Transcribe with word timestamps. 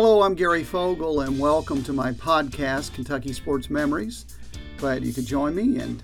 Hello, 0.00 0.22
I'm 0.22 0.36
Gary 0.36 0.62
Fogle, 0.62 1.22
and 1.22 1.40
welcome 1.40 1.82
to 1.82 1.92
my 1.92 2.12
podcast, 2.12 2.94
Kentucky 2.94 3.32
Sports 3.32 3.68
Memories. 3.68 4.26
Glad 4.76 5.04
you 5.04 5.12
could 5.12 5.26
join 5.26 5.56
me. 5.56 5.80
And 5.80 6.00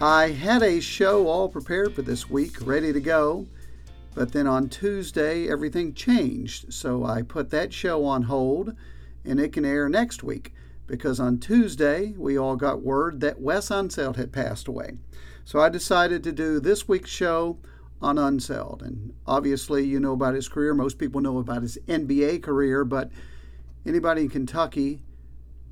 I 0.00 0.28
had 0.28 0.62
a 0.62 0.78
show 0.78 1.26
all 1.26 1.48
prepared 1.48 1.92
for 1.92 2.02
this 2.02 2.30
week, 2.30 2.64
ready 2.64 2.92
to 2.92 3.00
go. 3.00 3.48
But 4.14 4.30
then 4.30 4.46
on 4.46 4.68
Tuesday, 4.68 5.50
everything 5.50 5.92
changed. 5.92 6.72
So 6.72 7.04
I 7.04 7.22
put 7.22 7.50
that 7.50 7.72
show 7.72 8.04
on 8.04 8.22
hold, 8.22 8.76
and 9.24 9.40
it 9.40 9.52
can 9.52 9.64
air 9.64 9.88
next 9.88 10.22
week 10.22 10.54
because 10.86 11.18
on 11.18 11.38
Tuesday, 11.38 12.14
we 12.16 12.38
all 12.38 12.54
got 12.54 12.82
word 12.82 13.18
that 13.22 13.40
Wes 13.40 13.70
Unseld 13.70 14.14
had 14.14 14.30
passed 14.30 14.68
away. 14.68 14.98
So 15.44 15.58
I 15.58 15.68
decided 15.68 16.22
to 16.22 16.30
do 16.30 16.60
this 16.60 16.86
week's 16.86 17.10
show 17.10 17.58
on 18.00 18.16
Unseld. 18.16 18.82
And 18.82 19.14
obviously, 19.26 19.84
you 19.84 20.00
know 20.00 20.12
about 20.12 20.34
his 20.34 20.48
career. 20.48 20.74
Most 20.74 20.98
people 20.98 21.20
know 21.20 21.38
about 21.38 21.62
his 21.62 21.78
NBA 21.88 22.42
career, 22.42 22.84
but 22.84 23.10
anybody 23.84 24.22
in 24.22 24.28
Kentucky 24.28 25.02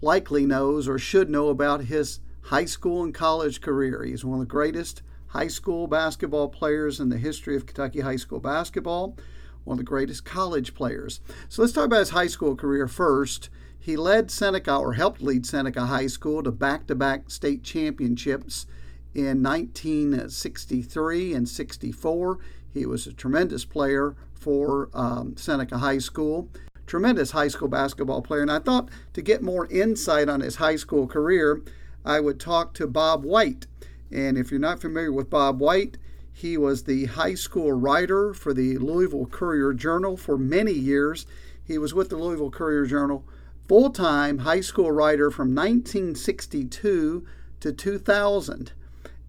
likely 0.00 0.47
knows 0.47 0.88
or 0.88 0.98
should 0.98 1.30
know 1.30 1.48
about 1.48 1.84
his 1.84 2.20
high 2.42 2.64
school 2.64 3.02
and 3.02 3.14
college 3.14 3.60
career. 3.60 4.05
He's 4.05 4.24
one 4.24 4.41
of 4.41 4.47
the 4.47 4.50
greatest 4.50 5.02
high 5.28 5.48
school 5.48 5.87
basketball 5.87 6.48
players 6.48 7.00
in 7.00 7.09
the 7.09 7.19
history 7.19 7.56
of 7.56 7.66
Kentucky 7.66 8.00
high 8.00 8.16
school 8.16 8.41
basketball, 8.41 9.16
one 9.64 9.75
of 9.75 9.78
the 9.78 9.84
greatest 9.84 10.25
college 10.25 10.75
players. 10.75 11.20
So 11.48 11.62
let's 11.62 11.75
talk 11.75 11.86
about 11.86 12.00
his 12.00 12.11
high 12.11 12.27
school 12.27 12.55
career 12.55 12.86
first. 12.86 13.48
He 13.78 13.97
led 13.97 14.30
Seneca, 14.30 14.77
or 14.77 14.95
helped 14.95 15.20
lead 15.20 15.45
Seneca 15.45 15.86
High 15.86 16.06
School 16.06 16.42
to 16.42 16.50
back 16.50 16.86
to 16.86 16.95
back 16.95 17.28
state 17.28 17.62
championships 17.62 18.66
in 19.14 19.42
1963 19.42 21.34
and 21.34 21.48
64. 21.48 22.38
He 22.72 22.84
was 22.86 23.06
a 23.06 23.12
tremendous 23.12 23.64
player 23.64 24.16
for 24.32 24.91
um, 24.92 25.36
Seneca 25.36 25.78
High 25.78 25.98
School, 25.98 26.48
tremendous 26.86 27.30
high 27.30 27.48
school 27.48 27.69
basketball 27.69 28.20
player. 28.22 28.42
And 28.42 28.52
I 28.52 28.58
thought 28.58 28.89
to 29.12 29.22
get 29.22 29.42
more 29.42 29.66
insight 29.66 30.28
on 30.28 30.41
his 30.41 30.56
high 30.56 30.77
school 30.77 31.06
career, 31.06 31.62
I 32.05 32.20
would 32.20 32.41
talk 32.41 32.74
to 32.74 32.86
Bob 32.86 33.24
White. 33.24 33.66
And 34.11 34.36
if 34.36 34.50
you're 34.50 34.61
not 34.61 34.80
familiar 34.80 35.12
with 35.12 35.30
Bob 35.30 35.61
White, 35.61 35.96
he 36.33 36.58
was 36.58 36.83
the 36.83 37.06
high 37.06 37.34
school 37.34 37.72
writer 37.72 38.34
for 38.34 38.52
the 38.52 38.77
Louisville 38.78 39.27
Courier 39.27 39.72
Journal 39.72 40.17
for 40.17 40.36
many 40.36 40.72
years. 40.72 41.27
He 41.64 41.78
was 41.78 41.94
with 41.94 42.11
the 42.11 42.17
Louisville 42.17 42.50
Courier 42.50 42.86
Journal, 42.86 43.24
full 43.69 43.91
time 43.91 44.39
high 44.39 44.61
school 44.61 44.91
writer 44.91 45.30
from 45.30 45.55
1962 45.55 47.24
to 47.61 47.72
2000. 47.72 48.72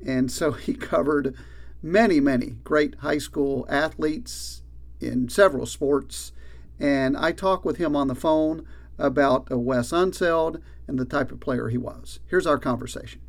And 0.04 0.32
so 0.32 0.52
he 0.52 0.74
covered 0.74 1.36
many, 1.82 2.20
many 2.20 2.58
great 2.64 2.96
high 2.96 3.20
school 3.20 3.66
athletes 3.70 4.64
in 5.00 5.30
several 5.30 5.66
sports. 5.66 6.32
And 6.80 7.16
I 7.16 7.32
talked 7.32 7.66
with 7.66 7.78
him 7.78 7.96
on 7.96 8.08
the 8.08 8.16
phone 8.16 8.66
about 8.98 9.48
Wes 9.50 9.92
Unseld 9.92 10.62
and 10.88 10.98
the 10.98 11.06
type 11.06 11.32
of 11.32 11.40
player 11.40 11.70
he 11.70 11.78
was. 11.78 12.20
Here's 12.28 12.48
our 12.48 12.58
conversation. 12.58 13.22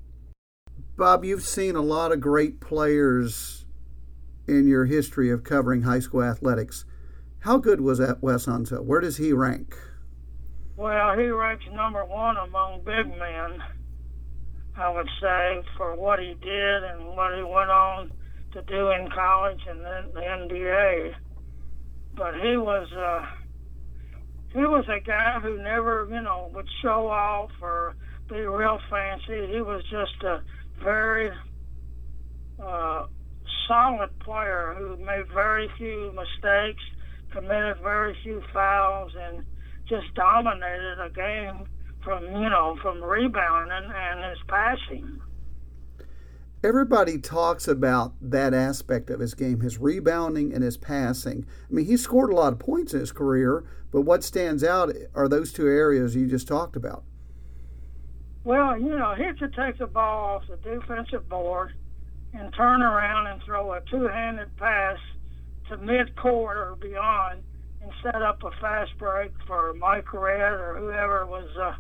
Bob, 0.97 1.25
you've 1.25 1.43
seen 1.43 1.77
a 1.77 1.83
lot 1.83 2.13
of 2.13 2.21
great 2.21 2.61
players 2.61 3.67
in 4.49 4.67
your 4.67 4.87
history 4.87 5.31
of 5.31 5.45
covering 5.45 5.83
high 5.83 6.01
school 6.01 6.23
athletics. 6.23 6.85
How 7.41 7.59
good 7.59 7.81
was 7.81 7.99
that 7.99 8.23
Wes 8.23 8.47
Unseld? 8.47 8.85
Where 8.85 9.01
does 9.01 9.19
he 9.19 9.33
rank? 9.33 9.77
Well, 10.77 11.19
he 11.19 11.27
ranks 11.27 11.65
number 11.73 12.05
one 12.05 12.37
among 12.37 12.83
big 12.85 13.09
men. 13.19 13.63
I 14.79 14.91
would 14.91 15.09
say, 15.21 15.63
for 15.77 15.95
what 15.97 16.19
he 16.19 16.35
did 16.41 16.85
and 16.85 17.17
what 17.17 17.35
he 17.35 17.43
went 17.43 17.71
on 17.71 18.13
to 18.53 18.63
do 18.63 18.91
in 18.91 19.09
college 19.11 19.61
and 19.69 19.81
then 19.81 20.11
the 20.13 20.21
NBA. 20.21 21.13
But 22.15 22.35
he 22.35 22.57
was 22.57 22.89
uh, 22.93 23.27
he 24.53 24.61
was 24.61 24.85
a 24.89 25.01
guy 25.01 25.39
who 25.43 25.63
never, 25.63 26.07
you 26.11 26.21
know, 26.21 26.51
would 26.55 26.69
show 26.83 27.09
off 27.09 27.51
or 27.61 27.95
be 28.29 28.41
real 28.41 28.79
fancy. 28.91 29.53
He 29.53 29.61
was 29.61 29.83
just 29.91 30.23
a 30.23 30.43
very 30.83 31.31
uh, 32.63 33.05
solid 33.69 34.19
player 34.21 34.75
who 34.79 34.97
made 34.97 35.25
very 35.33 35.69
few 35.77 36.13
mistakes, 36.15 36.83
committed 37.33 37.79
very 37.83 38.17
few 38.23 38.43
fouls, 38.53 39.13
and 39.19 39.45
just 39.89 40.13
dominated 40.15 40.99
a 41.01 41.11
game 41.11 41.67
from 42.07 42.23
you 42.41 42.49
know 42.49 42.79
from 42.81 43.03
rebounding 43.03 43.91
and 43.93 44.25
his 44.31 44.39
passing. 44.47 45.21
Everybody 46.63 47.19
talks 47.19 47.69
about 47.69 48.15
that 48.21 48.55
aspect 48.55 49.11
of 49.11 49.21
his 49.21 49.35
game, 49.35 49.61
his 49.61 49.79
rebounding 49.79 50.55
and 50.55 50.63
his 50.63 50.77
passing. 50.77 51.45
I 51.69 51.73
mean, 51.73 51.85
he 51.85 51.97
scored 51.97 52.31
a 52.31 52.35
lot 52.35 52.53
of 52.53 52.59
points 52.59 52.95
in 52.95 53.01
his 53.01 53.13
career, 53.13 53.65
but 53.93 54.03
what 54.03 54.25
stands 54.25 54.65
out 54.65 54.93
are 55.15 55.29
those 55.29 55.53
two 55.53 55.67
areas 55.67 56.17
you 56.17 56.27
just 56.27 56.49
talked 56.49 56.75
about. 56.75 57.05
Well, 58.45 58.79
you 58.79 58.97
know, 58.97 59.15
he 59.15 59.25
could 59.39 59.55
take 59.55 59.79
the 59.79 59.87
ball 59.87 60.37
off 60.37 60.43
the 60.49 60.57
defensive 60.57 61.29
board 61.29 61.75
and 62.33 62.53
turn 62.55 62.83
around 62.83 63.27
and 63.27 63.43
throw 63.43 63.73
a 63.73 63.81
two-handed 63.91 64.57
pass 64.57 64.99
to 65.69 65.77
mid-court 65.77 66.57
or 66.57 66.77
beyond 66.81 67.43
and 67.83 67.93
set 68.03 68.23
up 68.23 68.43
a 68.45 68.51
fast 68.61 68.93
break 68.99 69.33
for 69.47 69.75
Mike 69.75 70.13
Redd 70.13 70.53
or 70.53 70.77
whoever 70.79 71.27
was 71.27 71.49
uh, 71.61 71.75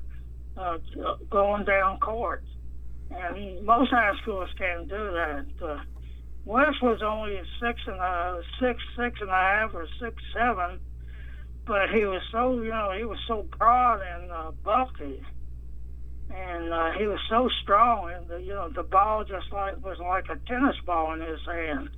uh, 0.56 0.78
going 1.30 1.64
down 1.64 1.98
court. 1.98 2.44
And 3.10 3.64
most 3.64 3.90
high 3.90 4.12
schools 4.22 4.48
can't 4.58 4.88
do 4.88 4.96
that. 4.96 5.46
Uh, 5.62 5.80
Wes 6.44 6.80
was 6.80 7.02
only 7.02 7.40
six 7.60 7.80
and 7.86 7.96
a 7.96 8.40
six, 8.60 8.80
six 8.96 9.20
and 9.20 9.30
a 9.30 9.32
half 9.32 9.74
or 9.74 9.86
six 10.00 10.14
seven, 10.32 10.80
but 11.66 11.90
he 11.90 12.04
was 12.04 12.22
so 12.30 12.60
you 12.62 12.70
know 12.70 12.92
he 12.96 13.04
was 13.04 13.18
so 13.26 13.44
broad 13.58 14.00
and 14.00 14.30
uh, 14.30 14.52
bulky, 14.62 15.22
and 16.32 16.72
uh, 16.72 16.92
he 16.92 17.06
was 17.06 17.18
so 17.28 17.48
strong, 17.62 18.12
and 18.12 18.28
the, 18.28 18.40
you 18.40 18.54
know 18.54 18.68
the 18.68 18.84
ball 18.84 19.24
just 19.24 19.52
like 19.52 19.84
was 19.84 19.98
like 19.98 20.26
a 20.28 20.36
tennis 20.48 20.76
ball 20.84 21.14
in 21.14 21.20
his 21.20 21.40
hand. 21.46 21.90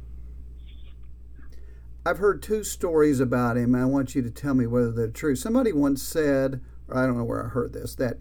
I've 2.06 2.18
heard 2.18 2.42
two 2.42 2.64
stories 2.64 3.20
about 3.20 3.58
him. 3.58 3.74
I 3.74 3.84
want 3.84 4.14
you 4.14 4.22
to 4.22 4.30
tell 4.30 4.54
me 4.54 4.66
whether 4.66 4.92
they're 4.92 5.08
true. 5.08 5.36
Somebody 5.36 5.72
once 5.72 6.02
said, 6.02 6.62
or 6.88 6.96
I 6.96 7.04
don't 7.06 7.18
know 7.18 7.24
where 7.24 7.44
I 7.44 7.48
heard 7.48 7.74
this, 7.74 7.94
that 7.96 8.16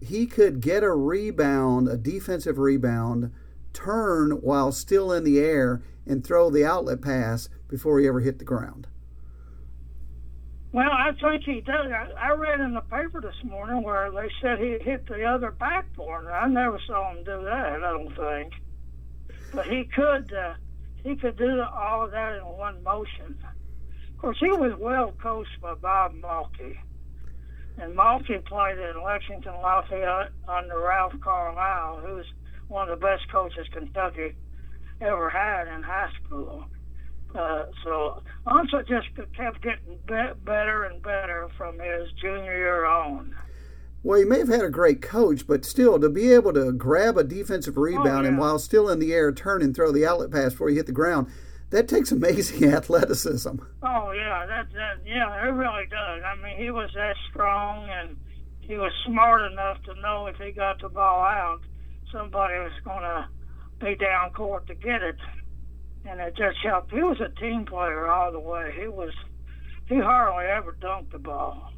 he 0.00 0.26
could 0.26 0.60
get 0.60 0.82
a 0.82 0.92
rebound, 0.92 1.88
a 1.88 1.96
defensive 1.96 2.58
rebound, 2.58 3.32
turn 3.72 4.32
while 4.42 4.72
still 4.72 5.12
in 5.12 5.24
the 5.24 5.38
air, 5.38 5.82
and 6.06 6.24
throw 6.24 6.50
the 6.50 6.64
outlet 6.64 7.00
pass 7.00 7.48
before 7.68 7.98
he 7.98 8.06
ever 8.06 8.20
hit 8.20 8.38
the 8.38 8.44
ground. 8.44 8.86
Well, 10.72 10.90
I 10.90 11.12
think 11.20 11.44
he 11.44 11.60
did. 11.60 11.68
I, 11.68 12.10
I 12.18 12.30
read 12.30 12.60
in 12.60 12.74
the 12.74 12.80
paper 12.80 13.20
this 13.20 13.44
morning 13.44 13.82
where 13.84 14.10
they 14.10 14.28
said 14.42 14.58
he 14.58 14.76
hit 14.80 15.06
the 15.06 15.24
other 15.24 15.52
backboard. 15.52 16.26
I 16.26 16.48
never 16.48 16.80
saw 16.86 17.12
him 17.12 17.22
do 17.24 17.44
that. 17.44 17.74
I 17.74 17.78
don't 17.78 18.14
think, 18.16 18.52
but 19.52 19.66
he 19.66 19.84
could. 19.84 20.32
Uh, 20.32 20.54
he 21.04 21.14
could 21.14 21.36
do 21.36 21.60
all 21.60 22.06
of 22.06 22.10
that 22.12 22.36
in 22.36 22.42
one 22.42 22.82
motion. 22.82 23.38
Of 24.10 24.18
course, 24.18 24.38
he 24.40 24.50
was 24.50 24.72
well 24.78 25.12
coached 25.22 25.60
by 25.60 25.74
Bob 25.74 26.14
Mulcahy. 26.14 26.80
And 27.78 27.94
Mulcahy 27.94 28.38
played 28.38 28.78
in 28.78 29.02
Lexington 29.02 29.54
Lafayette 29.54 30.30
under 30.48 30.78
Ralph 30.78 31.14
Carlisle, 31.20 32.02
who's 32.06 32.26
one 32.68 32.88
of 32.88 33.00
the 33.00 33.04
best 33.04 33.28
coaches 33.30 33.66
Kentucky 33.72 34.34
ever 35.00 35.28
had 35.28 35.68
in 35.68 35.82
high 35.82 36.10
school. 36.24 36.66
Uh, 37.34 37.64
so 37.82 38.22
Unseld 38.46 38.86
just 38.86 39.08
kept 39.36 39.60
getting 39.60 39.98
be- 40.06 40.40
better 40.44 40.84
and 40.84 41.02
better 41.02 41.48
from 41.58 41.78
his 41.80 42.12
junior 42.20 42.56
year 42.56 42.84
on. 42.86 43.34
Well, 44.04 44.18
he 44.18 44.24
may 44.24 44.38
have 44.38 44.48
had 44.48 44.64
a 44.64 44.70
great 44.70 45.00
coach, 45.02 45.46
but 45.46 45.64
still, 45.64 45.98
to 45.98 46.10
be 46.10 46.30
able 46.32 46.52
to 46.52 46.72
grab 46.72 47.16
a 47.16 47.24
defensive 47.24 47.76
rebound 47.76 48.08
oh, 48.08 48.22
yeah. 48.22 48.28
and 48.28 48.38
while 48.38 48.58
still 48.58 48.88
in 48.88 48.98
the 48.98 49.14
air, 49.14 49.32
turn 49.32 49.62
and 49.62 49.74
throw 49.74 49.90
the 49.90 50.06
outlet 50.06 50.30
pass 50.30 50.52
before 50.52 50.68
you 50.68 50.76
hit 50.76 50.86
the 50.86 50.92
ground, 50.92 51.26
that 51.74 51.88
takes 51.88 52.12
amazing 52.12 52.64
athleticism. 52.72 53.56
Oh 53.82 54.12
yeah, 54.12 54.46
that 54.46 54.72
that 54.72 54.98
yeah, 55.04 55.44
it 55.44 55.50
really 55.50 55.86
does. 55.90 56.22
I 56.24 56.36
mean, 56.40 56.56
he 56.56 56.70
was 56.70 56.88
that 56.94 57.16
strong 57.30 57.90
and 57.90 58.16
he 58.60 58.76
was 58.76 58.92
smart 59.04 59.50
enough 59.50 59.82
to 59.82 60.00
know 60.00 60.26
if 60.26 60.36
he 60.36 60.52
got 60.52 60.80
the 60.80 60.88
ball 60.88 61.24
out, 61.24 61.60
somebody 62.12 62.54
was 62.60 62.72
going 62.84 63.02
to 63.02 63.28
be 63.80 63.96
down 63.96 64.30
court 64.30 64.68
to 64.68 64.74
get 64.76 65.02
it, 65.02 65.16
and 66.06 66.20
it 66.20 66.36
just 66.36 66.58
helped. 66.62 66.92
He 66.92 67.02
was 67.02 67.20
a 67.20 67.28
team 67.40 67.66
player 67.66 68.06
all 68.06 68.30
the 68.30 68.38
way. 68.38 68.72
He 68.80 68.86
was 68.86 69.12
he 69.88 69.96
hardly 69.96 70.44
ever 70.44 70.76
dunked 70.80 71.10
the 71.10 71.18
ball. 71.18 71.72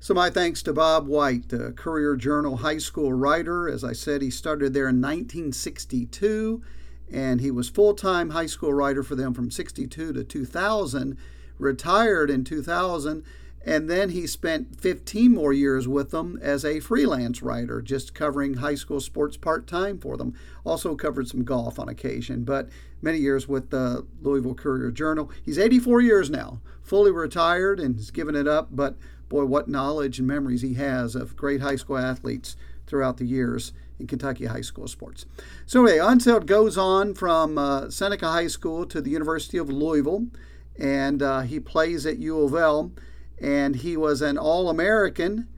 So, 0.00 0.12
my 0.12 0.28
thanks 0.28 0.60
to 0.64 0.72
Bob 0.72 1.06
White, 1.06 1.50
the 1.50 1.70
Courier 1.70 2.16
Journal 2.16 2.56
high 2.56 2.78
school 2.78 3.12
writer. 3.12 3.68
As 3.68 3.84
I 3.84 3.92
said, 3.92 4.22
he 4.22 4.30
started 4.30 4.74
there 4.74 4.88
in 4.88 5.00
1962 5.00 6.62
and 7.10 7.40
he 7.40 7.50
was 7.50 7.68
full-time 7.68 8.30
high 8.30 8.46
school 8.46 8.72
writer 8.72 9.02
for 9.02 9.14
them 9.14 9.34
from 9.34 9.50
62 9.50 10.12
to 10.12 10.24
2000 10.24 11.16
retired 11.58 12.30
in 12.30 12.44
2000 12.44 13.24
And 13.64 13.88
then 13.88 14.10
he 14.10 14.26
spent 14.26 14.80
15 14.80 15.32
more 15.32 15.52
years 15.52 15.86
with 15.86 16.10
them 16.10 16.38
as 16.42 16.64
a 16.64 16.80
freelance 16.80 17.42
writer, 17.42 17.80
just 17.80 18.12
covering 18.14 18.54
high 18.54 18.74
school 18.74 19.00
sports 19.00 19.36
part 19.36 19.68
time 19.68 19.98
for 19.98 20.16
them. 20.16 20.34
Also 20.64 20.96
covered 20.96 21.28
some 21.28 21.44
golf 21.44 21.78
on 21.78 21.88
occasion, 21.88 22.42
but 22.42 22.68
many 23.00 23.18
years 23.18 23.46
with 23.46 23.70
the 23.70 24.04
Louisville 24.20 24.54
Courier 24.54 24.90
Journal. 24.90 25.30
He's 25.44 25.58
84 25.58 26.00
years 26.00 26.28
now, 26.28 26.60
fully 26.82 27.12
retired 27.12 27.78
and 27.78 27.94
has 27.96 28.10
given 28.10 28.34
it 28.34 28.48
up, 28.48 28.68
but 28.72 28.96
boy, 29.28 29.44
what 29.44 29.68
knowledge 29.68 30.18
and 30.18 30.26
memories 30.26 30.62
he 30.62 30.74
has 30.74 31.14
of 31.14 31.36
great 31.36 31.60
high 31.60 31.76
school 31.76 31.98
athletes 31.98 32.56
throughout 32.86 33.18
the 33.18 33.26
years 33.26 33.72
in 34.02 34.06
Kentucky 34.06 34.44
high 34.46 34.60
school 34.60 34.86
sports. 34.86 35.24
So, 35.64 35.86
anyway, 35.86 36.04
Unseld 36.04 36.44
goes 36.44 36.76
on 36.76 37.14
from 37.14 37.56
uh, 37.56 37.88
Seneca 37.88 38.30
High 38.30 38.48
School 38.48 38.84
to 38.86 39.00
the 39.00 39.10
University 39.10 39.56
of 39.56 39.70
Louisville, 39.70 40.26
and 40.78 41.22
uh, 41.22 41.40
he 41.40 41.58
plays 41.58 42.04
at 42.04 42.18
U 42.18 42.42
of 42.42 42.54
L 42.54 42.92
and 43.42 43.76
he 43.76 43.96
was 43.96 44.22
an 44.22 44.38
All 44.38 44.70
American 44.70 45.48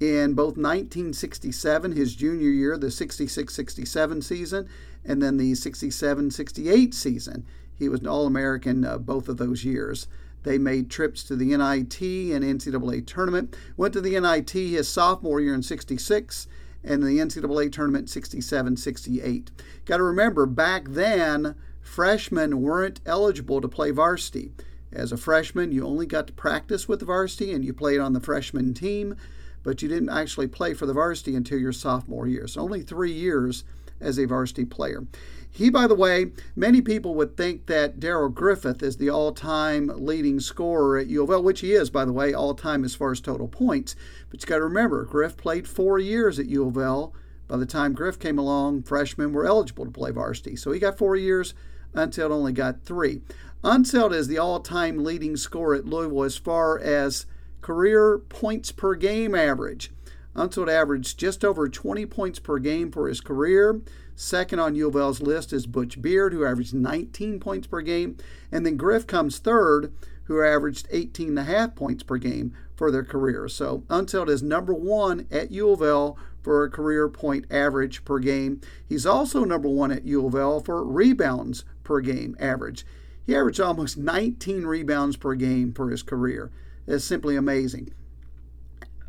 in 0.00 0.34
both 0.34 0.56
1967, 0.56 1.92
his 1.92 2.14
junior 2.14 2.50
year, 2.50 2.76
the 2.76 2.90
66 2.90 3.54
67 3.54 4.22
season, 4.22 4.68
and 5.04 5.22
then 5.22 5.36
the 5.36 5.54
67 5.54 6.30
68 6.30 6.94
season. 6.94 7.46
He 7.74 7.88
was 7.88 8.00
an 8.00 8.08
All 8.08 8.26
American 8.26 8.84
uh, 8.84 8.98
both 8.98 9.28
of 9.28 9.36
those 9.36 9.64
years. 9.64 10.08
They 10.42 10.58
made 10.58 10.90
trips 10.90 11.22
to 11.24 11.36
the 11.36 11.56
NIT 11.56 12.00
and 12.00 12.44
NCAA 12.44 13.06
tournament. 13.06 13.56
Went 13.76 13.92
to 13.94 14.00
the 14.00 14.18
NIT 14.18 14.50
his 14.50 14.88
sophomore 14.88 15.40
year 15.40 15.54
in 15.54 15.62
66 15.62 16.48
and 16.88 17.02
the 17.02 17.18
NCAA 17.18 17.70
tournament 17.70 18.08
67 18.08 18.76
68. 18.76 19.50
Got 19.84 19.98
to 19.98 20.02
remember, 20.02 20.46
back 20.46 20.88
then, 20.88 21.54
freshmen 21.80 22.62
weren't 22.62 23.00
eligible 23.04 23.60
to 23.60 23.68
play 23.68 23.90
varsity. 23.90 24.52
As 24.90 25.12
a 25.12 25.18
freshman, 25.18 25.70
you 25.70 25.86
only 25.86 26.06
got 26.06 26.26
to 26.28 26.32
practice 26.32 26.88
with 26.88 27.00
the 27.00 27.06
varsity 27.06 27.52
and 27.52 27.62
you 27.62 27.74
played 27.74 28.00
on 28.00 28.14
the 28.14 28.20
freshman 28.20 28.72
team, 28.72 29.16
but 29.62 29.82
you 29.82 29.88
didn't 29.88 30.08
actually 30.08 30.48
play 30.48 30.72
for 30.72 30.86
the 30.86 30.94
varsity 30.94 31.36
until 31.36 31.58
your 31.58 31.72
sophomore 31.72 32.26
year. 32.26 32.46
So 32.46 32.62
only 32.62 32.80
three 32.80 33.12
years 33.12 33.64
as 34.00 34.18
a 34.18 34.24
varsity 34.24 34.64
player. 34.64 35.04
He, 35.50 35.70
by 35.70 35.86
the 35.86 35.94
way, 35.94 36.32
many 36.54 36.80
people 36.80 37.14
would 37.14 37.36
think 37.36 37.66
that 37.66 37.98
Darrell 37.98 38.28
Griffith 38.28 38.82
is 38.82 38.96
the 38.96 39.10
all 39.10 39.32
time 39.32 39.90
leading 39.94 40.40
scorer 40.40 40.98
at 40.98 41.08
U 41.08 41.22
of 41.22 41.30
L, 41.30 41.42
which 41.42 41.60
he 41.60 41.72
is, 41.72 41.90
by 41.90 42.04
the 42.04 42.12
way, 42.12 42.32
all 42.32 42.54
time 42.54 42.84
as 42.84 42.94
far 42.94 43.12
as 43.12 43.20
total 43.20 43.48
points. 43.48 43.96
But 44.30 44.40
you 44.40 44.46
got 44.46 44.58
to 44.58 44.64
remember, 44.64 45.04
Griff 45.04 45.36
played 45.36 45.66
four 45.66 45.98
years 45.98 46.38
at 46.38 46.46
U 46.46 46.66
of 46.66 46.76
L. 46.76 47.14
By 47.48 47.56
the 47.56 47.66
time 47.66 47.94
Griff 47.94 48.18
came 48.18 48.38
along, 48.38 48.82
freshmen 48.82 49.32
were 49.32 49.46
eligible 49.46 49.86
to 49.86 49.90
play 49.90 50.10
varsity. 50.10 50.54
So 50.54 50.70
he 50.70 50.78
got 50.78 50.98
four 50.98 51.16
years 51.16 51.54
until 51.94 52.32
only 52.32 52.52
got 52.52 52.82
three. 52.82 53.22
Unseld 53.64 54.12
is 54.12 54.28
the 54.28 54.38
all 54.38 54.60
time 54.60 55.02
leading 55.02 55.36
scorer 55.36 55.74
at 55.74 55.86
Louisville 55.86 56.22
as 56.22 56.36
far 56.36 56.78
as 56.78 57.26
career 57.60 58.18
points 58.18 58.70
per 58.70 58.94
game 58.94 59.34
average. 59.34 59.90
Unseld 60.36 60.70
averaged 60.70 61.18
just 61.18 61.44
over 61.44 61.68
20 61.68 62.06
points 62.06 62.38
per 62.38 62.58
game 62.58 62.92
for 62.92 63.08
his 63.08 63.20
career. 63.20 63.80
Second 64.20 64.58
on 64.58 64.74
U 64.74 64.88
of 64.88 64.96
L's 64.96 65.22
list 65.22 65.52
is 65.52 65.68
Butch 65.68 66.02
Beard, 66.02 66.32
who 66.32 66.44
averaged 66.44 66.74
19 66.74 67.38
points 67.38 67.68
per 67.68 67.80
game. 67.80 68.16
And 68.50 68.66
then 68.66 68.76
Griff 68.76 69.06
comes 69.06 69.38
third, 69.38 69.92
who 70.24 70.42
averaged 70.42 70.90
18.5 70.90 71.76
points 71.76 72.02
per 72.02 72.16
game 72.16 72.52
for 72.74 72.90
their 72.90 73.04
career. 73.04 73.46
So 73.46 73.84
Unseld 73.86 74.28
is 74.28 74.42
number 74.42 74.74
one 74.74 75.28
at 75.30 75.52
U 75.52 75.70
of 75.70 75.82
L 75.82 76.18
for 76.42 76.64
a 76.64 76.70
career 76.70 77.08
point 77.08 77.46
average 77.48 78.04
per 78.04 78.18
game. 78.18 78.60
He's 78.88 79.06
also 79.06 79.44
number 79.44 79.68
one 79.68 79.92
at 79.92 80.04
U 80.04 80.26
of 80.26 80.34
L 80.34 80.58
for 80.58 80.84
rebounds 80.84 81.64
per 81.84 82.00
game 82.00 82.34
average. 82.40 82.84
He 83.24 83.36
averaged 83.36 83.60
almost 83.60 83.96
19 83.96 84.66
rebounds 84.66 85.16
per 85.16 85.36
game 85.36 85.72
for 85.72 85.90
his 85.90 86.02
career. 86.02 86.50
It's 86.88 87.04
simply 87.04 87.36
amazing. 87.36 87.94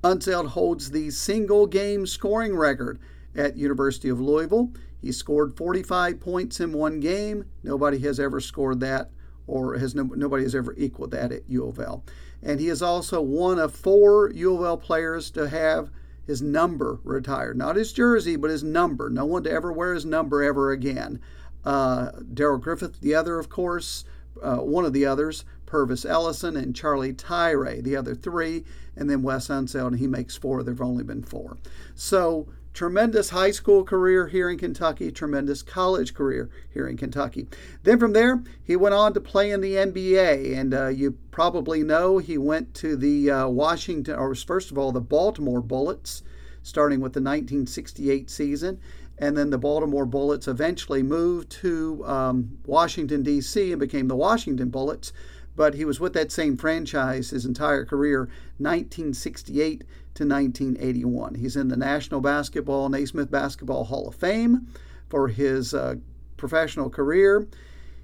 Unseld 0.03 0.49
holds 0.49 0.91
the 0.91 1.09
single 1.09 1.65
game 1.65 2.05
scoring 2.05 2.55
record 2.55 2.99
at 3.35 3.57
University 3.57 4.09
of 4.09 4.19
Louisville. 4.19 4.71
He 5.01 5.11
scored 5.11 5.55
45 5.55 6.19
points 6.19 6.59
in 6.59 6.73
one 6.73 6.99
game. 6.99 7.45
Nobody 7.63 7.99
has 7.99 8.19
ever 8.19 8.39
scored 8.39 8.79
that 8.81 9.11
or 9.47 9.77
has 9.77 9.95
no, 9.95 10.03
nobody 10.03 10.43
has 10.43 10.55
ever 10.55 10.73
equaled 10.77 11.11
that 11.11 11.31
at 11.31 11.49
U 11.49 11.67
of 11.67 11.79
L. 11.79 12.03
And 12.41 12.59
he 12.59 12.69
is 12.69 12.81
also 12.81 13.21
one 13.21 13.59
of 13.59 13.73
four 13.73 14.31
U 14.31 14.55
of 14.55 14.63
L 14.63 14.77
players 14.77 15.31
to 15.31 15.49
have 15.49 15.89
his 16.25 16.41
number 16.41 16.99
retired. 17.03 17.57
Not 17.57 17.75
his 17.75 17.91
jersey, 17.91 18.35
but 18.35 18.51
his 18.51 18.63
number. 18.63 19.09
No 19.09 19.25
one 19.25 19.43
to 19.43 19.51
ever 19.51 19.73
wear 19.73 19.95
his 19.95 20.05
number 20.05 20.43
ever 20.43 20.71
again. 20.71 21.19
Uh, 21.65 22.11
Darrell 22.33 22.59
Griffith, 22.59 23.01
the 23.01 23.15
other, 23.15 23.39
of 23.39 23.49
course, 23.49 24.05
uh, 24.41 24.57
one 24.57 24.85
of 24.85 24.93
the 24.93 25.05
others, 25.05 25.43
Pervis 25.65 26.07
Ellison 26.07 26.55
and 26.55 26.75
Charlie 26.75 27.13
Tyra, 27.13 27.83
the 27.83 27.95
other 27.95 28.15
three, 28.15 28.63
and 28.95 29.09
then 29.09 29.21
Wes 29.21 29.47
Unseld, 29.47 29.87
and 29.87 29.99
he 29.99 30.07
makes 30.07 30.37
four. 30.37 30.63
There 30.63 30.73
have 30.73 30.81
only 30.81 31.03
been 31.03 31.23
four. 31.23 31.57
So, 31.95 32.47
tremendous 32.73 33.29
high 33.29 33.51
school 33.51 33.83
career 33.83 34.27
here 34.27 34.49
in 34.49 34.57
Kentucky, 34.57 35.11
tremendous 35.11 35.61
college 35.61 36.13
career 36.13 36.49
here 36.71 36.87
in 36.87 36.97
Kentucky. 36.97 37.47
Then 37.83 37.99
from 37.99 38.13
there, 38.13 38.43
he 38.63 38.75
went 38.75 38.95
on 38.95 39.13
to 39.13 39.21
play 39.21 39.51
in 39.51 39.61
the 39.61 39.73
NBA, 39.73 40.55
and 40.55 40.73
uh, 40.73 40.87
you 40.87 41.17
probably 41.31 41.83
know 41.83 42.17
he 42.19 42.37
went 42.37 42.73
to 42.75 42.95
the 42.95 43.31
uh, 43.31 43.47
Washington, 43.47 44.15
or 44.15 44.33
first 44.35 44.71
of 44.71 44.77
all, 44.77 44.91
the 44.91 45.01
Baltimore 45.01 45.61
Bullets, 45.61 46.23
starting 46.61 46.99
with 46.99 47.13
the 47.13 47.21
1968 47.21 48.29
season 48.29 48.79
and 49.19 49.37
then 49.37 49.49
the 49.49 49.57
Baltimore 49.57 50.05
Bullets 50.05 50.47
eventually 50.47 51.03
moved 51.03 51.49
to 51.51 52.03
um, 52.05 52.57
Washington, 52.65 53.21
D.C., 53.21 53.71
and 53.71 53.79
became 53.79 54.07
the 54.07 54.15
Washington 54.15 54.69
Bullets. 54.69 55.11
But 55.55 55.73
he 55.73 55.83
was 55.83 55.99
with 55.99 56.13
that 56.13 56.31
same 56.31 56.55
franchise 56.55 57.31
his 57.31 57.45
entire 57.45 57.83
career, 57.83 58.21
1968 58.57 59.83
to 60.19 60.25
1981. 60.25 61.35
He's 61.35 61.55
in 61.55 61.69
the 61.69 61.77
National 61.77 62.19
Basketball, 62.19 62.89
Naismith 62.89 63.31
Basketball 63.31 63.85
Hall 63.85 64.09
of 64.09 64.15
Fame 64.15 64.67
for 65.07 65.29
his 65.29 65.73
uh, 65.73 65.95
professional 66.35 66.89
career. 66.89 67.47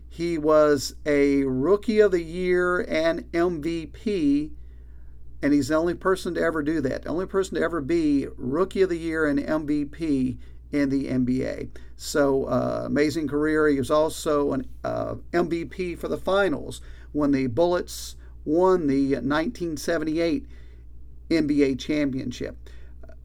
He 0.10 0.38
was 0.38 0.96
a 1.06 1.44
Rookie 1.44 2.00
of 2.00 2.12
the 2.12 2.24
Year 2.24 2.80
and 2.80 3.30
MVP, 3.34 4.50
and 5.42 5.54
he's 5.54 5.68
the 5.68 5.76
only 5.76 5.94
person 5.94 6.34
to 6.36 6.42
ever 6.42 6.64
do 6.64 6.80
that. 6.80 7.04
The 7.04 7.10
only 7.10 7.26
person 7.26 7.56
to 7.56 7.62
ever 7.62 7.82
be 7.82 8.28
Rookie 8.38 8.84
of 8.84 8.90
the 8.90 8.98
Year 8.98 9.26
and 9.26 9.38
MVP 9.38 10.38
in 10.72 10.90
the 10.90 11.08
NBA. 11.08 11.68
So, 11.98 12.46
uh, 12.46 12.84
amazing 12.86 13.28
career. 13.28 13.68
He 13.68 13.78
was 13.78 13.92
also 13.92 14.54
an 14.54 14.70
uh, 14.86 15.16
MVP 15.34 15.98
for 15.98 16.08
the 16.08 16.18
finals 16.18 16.80
when 17.12 17.32
the 17.32 17.48
Bullets 17.48 18.16
won 18.46 18.88
the 18.88 19.16
1978 19.16 20.46
NBA 21.30 21.80
championship. 21.80 22.58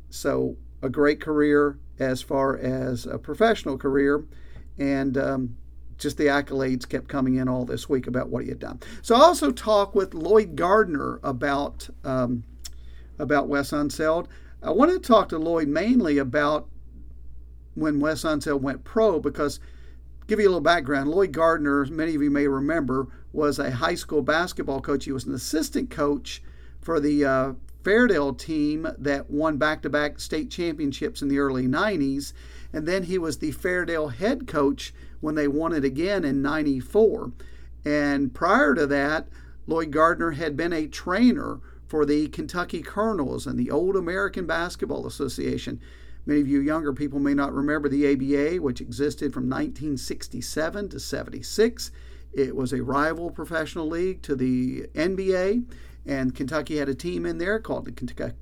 So, 0.09 0.57
a 0.83 0.89
great 0.89 1.21
career 1.21 1.79
as 1.99 2.23
far 2.23 2.57
as 2.57 3.07
a 3.07 3.19
professional 3.19 3.77
career. 3.77 4.25
And 4.79 5.19
um, 5.19 5.57
just 5.99 6.17
the 6.17 6.27
accolades 6.27 6.89
kept 6.89 7.09
coming 7.09 7.35
in 7.35 7.49
all 7.49 7.65
this 7.65 7.89
week 7.89 8.07
about 8.07 8.31
what 8.31 8.43
he 8.43 8.49
had 8.49 8.59
done. 8.59 8.81
So, 9.03 9.15
I 9.15 9.21
also 9.21 9.51
talked 9.51 9.95
with 9.95 10.15
Lloyd 10.15 10.57
Gardner 10.57 11.21
about, 11.23 11.89
um, 12.05 12.45
about 13.19 13.49
Wes 13.49 13.71
Unseld. 13.71 14.27
I 14.63 14.71
wanted 14.71 15.03
to 15.03 15.09
talk 15.09 15.29
to 15.31 15.39
Lloyd 15.39 15.69
mainly 15.69 16.19
about 16.19 16.69
when 17.75 18.01
Wes 18.01 18.23
Unseld 18.23 18.61
went 18.61 18.85
pro 18.85 19.21
because 19.21 19.61
give 20.27 20.39
you 20.39 20.47
a 20.47 20.51
little 20.51 20.61
background 20.61 21.11
lloyd 21.11 21.33
gardner 21.33 21.85
many 21.87 22.15
of 22.15 22.23
you 22.23 22.31
may 22.31 22.47
remember 22.47 23.09
was 23.33 23.59
a 23.59 23.69
high 23.73 23.97
school 23.97 24.23
basketball 24.23 24.81
coach 24.81 25.05
he 25.05 25.11
was 25.11 25.25
an 25.25 25.35
assistant 25.35 25.91
coach 25.91 26.41
for 26.81 27.01
the 27.01 27.25
uh, 27.25 27.53
fairdale 27.83 28.37
team 28.37 28.87
that 28.99 29.31
won 29.31 29.57
back-to-back 29.57 30.21
state 30.21 30.51
championships 30.51 31.23
in 31.23 31.29
the 31.29 31.39
early 31.39 31.67
90s 31.67 32.33
and 32.73 32.87
then 32.87 33.05
he 33.05 33.19
was 33.19 33.39
the 33.39 33.53
fairdale 33.53 34.09
head 34.09 34.47
coach 34.47 34.93
when 35.21 35.35
they 35.35 35.49
won 35.49 35.73
it 35.73 35.85
again 35.85 36.25
in 36.25 36.43
94 36.43 37.33
and 37.85 38.35
prior 38.35 38.75
to 38.75 38.87
that 38.87 39.29
lloyd 39.67 39.91
gardner 39.91 40.33
had 40.33 40.57
been 40.57 40.73
a 40.73 40.87
trainer 40.87 41.61
for 41.87 42.05
the 42.05 42.29
kentucky 42.29 42.83
colonels 42.83 43.47
and 43.47 43.59
the 43.59 43.71
old 43.71 43.97
american 43.97 44.47
basketball 44.47 45.07
association 45.07 45.81
Many 46.27 46.41
of 46.43 46.49
you 46.49 46.61
younger 46.61 46.93
people 46.93 47.19
may 47.19 47.35
not 47.35 47.53
remember 47.53 47.89
the 47.89 48.07
ABA, 48.13 48.63
which 48.63 48.81
existed 48.81 49.33
from 49.33 49.45
1967 49.45 50.89
to 50.91 51.01
76. 51.01 51.91
It 52.33 52.55
was 52.55 52.73
a 52.73 52.83
rival 52.83 53.31
professional 53.31 53.89
league 53.89 54.23
to 54.23 54.37
the 54.37 54.83
NBA, 54.95 55.65
and 56.07 56.35
Kentucky 56.35 56.77
had 56.77 56.89
a 56.89 56.95
team 56.95 57.27
in 57.27 57.39
there 57.39 57.61
called 57.61 57.85
the 57.85 57.93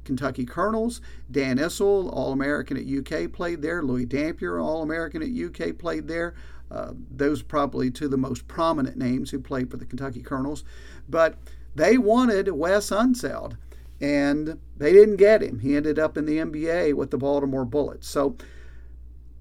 Kentucky 0.05 0.45
Colonels. 0.45 1.01
Dan 1.31 1.59
Issel, 1.59 2.11
All 2.13 2.33
American 2.33 2.77
at 2.77 2.87
UK, 2.87 3.33
played 3.33 3.63
there. 3.63 3.83
Louie 3.83 4.05
Dampier, 4.05 4.59
All 4.59 4.83
American 4.83 5.23
at 5.23 5.29
UK, 5.29 5.77
played 5.77 6.09
there. 6.09 6.35
Uh, 6.71 6.93
those 7.11 7.43
probably 7.43 7.91
two 7.91 8.07
of 8.07 8.11
the 8.11 8.17
most 8.17 8.47
prominent 8.47 8.97
names 8.97 9.31
who 9.31 9.41
played 9.41 9.71
for 9.71 9.77
the 9.77 9.87
Kentucky 9.87 10.23
Colonels. 10.23 10.65
But 11.09 11.37
they 11.75 11.99
wanted 11.99 12.51
Wes 12.53 12.91
Unseld 12.91 13.57
and 14.01 14.59
they 14.77 14.93
didn't 14.93 15.17
get 15.17 15.43
him. 15.43 15.61
He 15.61 15.77
ended 15.77 15.99
up 15.99 16.17
in 16.17 16.27
the 16.27 16.39
NBA 16.39 16.95
with 16.95 17.11
the 17.11 17.19
Baltimore 17.19 17.65
Bullets. 17.65 18.07
So 18.07 18.37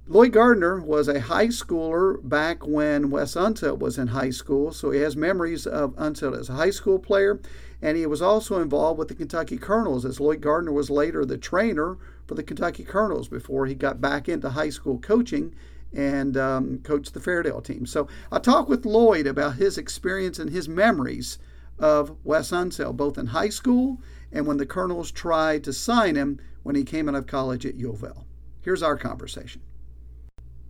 Lloyd 0.09 0.31
Gardner 0.31 0.79
was 0.79 1.09
a 1.09 1.19
high 1.19 1.47
schooler 1.47 2.17
back 2.23 2.65
when 2.65 3.09
Wes 3.09 3.35
Unseld 3.35 3.79
was 3.79 3.97
in 3.97 4.07
high 4.07 4.29
school, 4.29 4.71
so 4.71 4.91
he 4.91 5.01
has 5.01 5.17
memories 5.17 5.67
of 5.67 5.93
Unseld 5.97 6.39
as 6.39 6.47
a 6.47 6.53
high 6.53 6.69
school 6.69 6.97
player, 6.97 7.41
and 7.81 7.97
he 7.97 8.05
was 8.05 8.21
also 8.21 8.61
involved 8.61 8.97
with 8.97 9.09
the 9.09 9.15
Kentucky 9.15 9.57
Colonels, 9.57 10.05
as 10.05 10.21
Lloyd 10.21 10.39
Gardner 10.39 10.71
was 10.71 10.89
later 10.89 11.25
the 11.25 11.37
trainer 11.37 11.97
for 12.25 12.35
the 12.35 12.43
Kentucky 12.43 12.85
Colonels 12.85 13.27
before 13.27 13.65
he 13.65 13.75
got 13.75 13.99
back 13.99 14.29
into 14.29 14.51
high 14.51 14.69
school 14.69 14.97
coaching 14.97 15.53
and 15.93 16.37
um, 16.37 16.79
coached 16.83 17.13
the 17.13 17.19
Fairdale 17.19 17.61
team. 17.61 17.85
So 17.85 18.07
I 18.31 18.39
talked 18.39 18.69
with 18.69 18.85
Lloyd 18.85 19.27
about 19.27 19.55
his 19.55 19.77
experience 19.77 20.39
and 20.39 20.51
his 20.51 20.69
memories 20.69 21.37
of 21.79 22.15
Wes 22.23 22.51
Unseld, 22.51 22.95
both 22.95 23.17
in 23.17 23.27
high 23.27 23.49
school 23.49 24.01
and 24.31 24.47
when 24.47 24.55
the 24.55 24.65
Colonels 24.65 25.11
tried 25.11 25.65
to 25.65 25.73
sign 25.73 26.15
him 26.15 26.39
when 26.63 26.77
he 26.77 26.85
came 26.85 27.09
out 27.09 27.15
of 27.15 27.27
college 27.27 27.65
at 27.65 27.75
U 27.75 27.91
of 27.91 28.05
L. 28.05 28.25
Here's 28.61 28.81
our 28.81 28.95
conversation. 28.95 29.61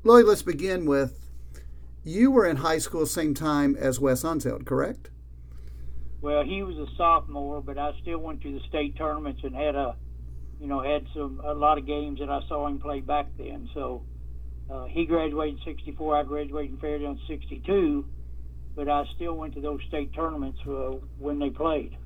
Lloyd, 0.08 0.26
let's 0.26 0.42
begin 0.42 0.86
with 0.86 1.28
you 2.02 2.32
were 2.32 2.46
in 2.46 2.56
high 2.56 2.78
school 2.78 3.06
same 3.06 3.34
time 3.34 3.76
as 3.76 4.00
Wes 4.00 4.24
Unseld, 4.24 4.66
correct? 4.66 5.10
Well, 6.22 6.46
he 6.46 6.64
was 6.64 6.78
a 6.78 6.88
sophomore, 6.96 7.62
but 7.62 7.78
I 7.78 7.92
still 8.02 8.20
went 8.20 8.42
to 8.44 8.54
the 8.54 8.62
state 8.70 8.96
tournaments 8.96 9.42
and 9.44 9.54
had 9.54 9.76
a, 9.76 9.98
you 10.62 10.68
know, 10.68 10.80
had 10.80 11.06
some 11.14 11.42
a 11.44 11.54
lot 11.54 11.78
of 11.78 11.86
games 11.86 12.20
that 12.20 12.30
I 12.30 12.40
saw 12.48 12.68
him 12.68 12.80
play 12.80 13.02
back 13.02 13.28
then. 13.38 13.70
So 13.74 14.06
uh, 14.72 14.86
he 14.86 15.06
graduated 15.06 15.60
in 15.60 15.66
'64. 15.66 16.16
I 16.16 16.24
graduated 16.24 16.72
in 16.72 16.78
Fairdale 16.78 17.12
in 17.12 17.20
'62, 17.28 18.06
but 18.78 18.88
I 18.88 19.04
still 19.14 19.34
went 19.34 19.56
to 19.56 19.62
those 19.62 19.82
state 19.90 20.14
tournaments 20.14 20.60
uh, 20.66 20.96
when 21.20 21.38
they 21.38 21.50
played. 21.50 21.98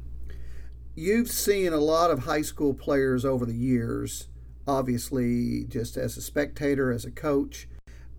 You've 0.95 1.29
seen 1.29 1.71
a 1.71 1.77
lot 1.77 2.09
of 2.09 2.23
high 2.23 2.41
school 2.41 2.73
players 2.73 3.23
over 3.23 3.45
the 3.45 3.53
years, 3.53 4.27
obviously, 4.67 5.65
just 5.65 5.97
as 5.97 6.17
a 6.17 6.21
spectator, 6.23 6.91
as 6.91 7.05
a 7.05 7.11
coach. 7.11 7.67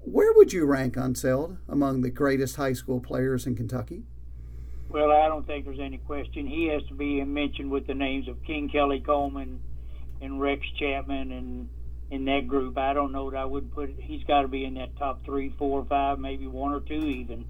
Where 0.05 0.33
would 0.33 0.53
you 0.53 0.67
rank 0.67 0.97
Unseld 0.97 1.59
among 1.69 2.01
the 2.01 2.11
greatest 2.11 2.57
high 2.57 2.73
school 2.73 2.99
players 2.99 3.47
in 3.47 3.55
Kentucky? 3.55 4.03
Well, 4.89 5.13
I 5.13 5.29
don't 5.29 5.47
think 5.47 5.65
there's 5.65 5.79
any 5.79 5.99
question. 5.99 6.45
He 6.45 6.67
has 6.67 6.83
to 6.89 6.95
be 6.95 7.23
mentioned 7.23 7.71
with 7.71 7.87
the 7.87 7.95
names 7.95 8.27
of 8.27 8.43
King 8.43 8.69
Kelly 8.69 8.99
Coleman 8.99 9.61
and 10.21 10.41
Rex 10.41 10.67
Chapman 10.77 11.31
and 11.31 11.69
in 12.11 12.25
that 12.25 12.49
group. 12.49 12.79
I 12.79 12.95
don't 12.95 13.13
know 13.13 13.31
that 13.31 13.37
I 13.37 13.45
would 13.45 13.73
put. 13.73 13.95
He's 13.97 14.25
got 14.25 14.43
to 14.43 14.49
be 14.49 14.65
in 14.65 14.75
that 14.75 14.97
top 14.97 15.25
three, 15.25 15.55
four, 15.57 15.85
five, 15.85 16.19
maybe 16.19 16.49
one 16.49 16.75
or 16.75 16.81
two 16.81 16.95
even. 16.95 17.45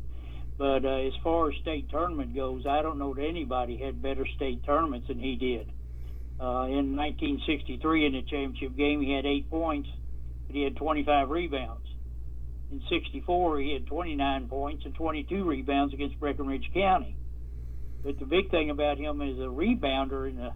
But 0.58 0.84
uh, 0.84 1.06
as 1.06 1.14
far 1.24 1.50
as 1.50 1.56
state 1.56 1.88
tournament 1.88 2.34
goes, 2.34 2.66
I 2.66 2.82
don't 2.82 2.98
know 2.98 3.14
that 3.14 3.24
anybody 3.24 3.78
had 3.78 4.02
better 4.02 4.26
state 4.36 4.62
tournaments 4.62 5.08
than 5.08 5.18
he 5.18 5.36
did. 5.36 5.72
Uh, 6.38 6.68
in 6.68 6.96
1963, 6.96 8.06
in 8.06 8.12
the 8.12 8.22
championship 8.22 8.76
game, 8.76 9.00
he 9.00 9.12
had 9.14 9.24
eight 9.24 9.48
points, 9.48 9.88
but 10.46 10.54
he 10.54 10.62
had 10.62 10.76
25 10.76 11.30
rebounds 11.30 11.81
in 12.72 12.82
64, 12.88 13.60
he 13.60 13.74
had 13.74 13.86
29 13.86 14.48
points 14.48 14.84
and 14.86 14.94
22 14.94 15.44
rebounds 15.44 15.92
against 15.92 16.18
Breckinridge 16.18 16.70
County. 16.72 17.14
But 18.02 18.18
the 18.18 18.24
big 18.24 18.50
thing 18.50 18.70
about 18.70 18.96
him 18.98 19.20
is 19.20 19.38
a 19.38 19.42
rebounder, 19.42 20.28
and 20.28 20.40
uh, 20.40 20.50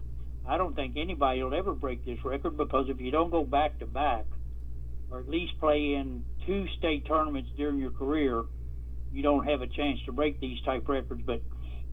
I 0.47 0.57
don't 0.57 0.75
think 0.75 0.97
anybody 0.97 1.43
will 1.43 1.53
ever 1.53 1.73
break 1.73 2.03
this 2.05 2.17
record 2.25 2.57
because 2.57 2.87
if 2.89 2.99
you 2.99 3.11
don't 3.11 3.29
go 3.29 3.43
back 3.43 3.77
to 3.79 3.85
back, 3.85 4.25
or 5.11 5.19
at 5.19 5.29
least 5.29 5.59
play 5.59 5.93
in 5.93 6.25
two 6.45 6.65
state 6.79 7.05
tournaments 7.07 7.49
during 7.55 7.77
your 7.77 7.91
career, 7.91 8.43
you 9.13 9.21
don't 9.21 9.45
have 9.45 9.61
a 9.61 9.67
chance 9.67 9.99
to 10.07 10.11
break 10.11 10.39
these 10.41 10.59
type 10.65 10.89
records. 10.89 11.21
But 11.23 11.41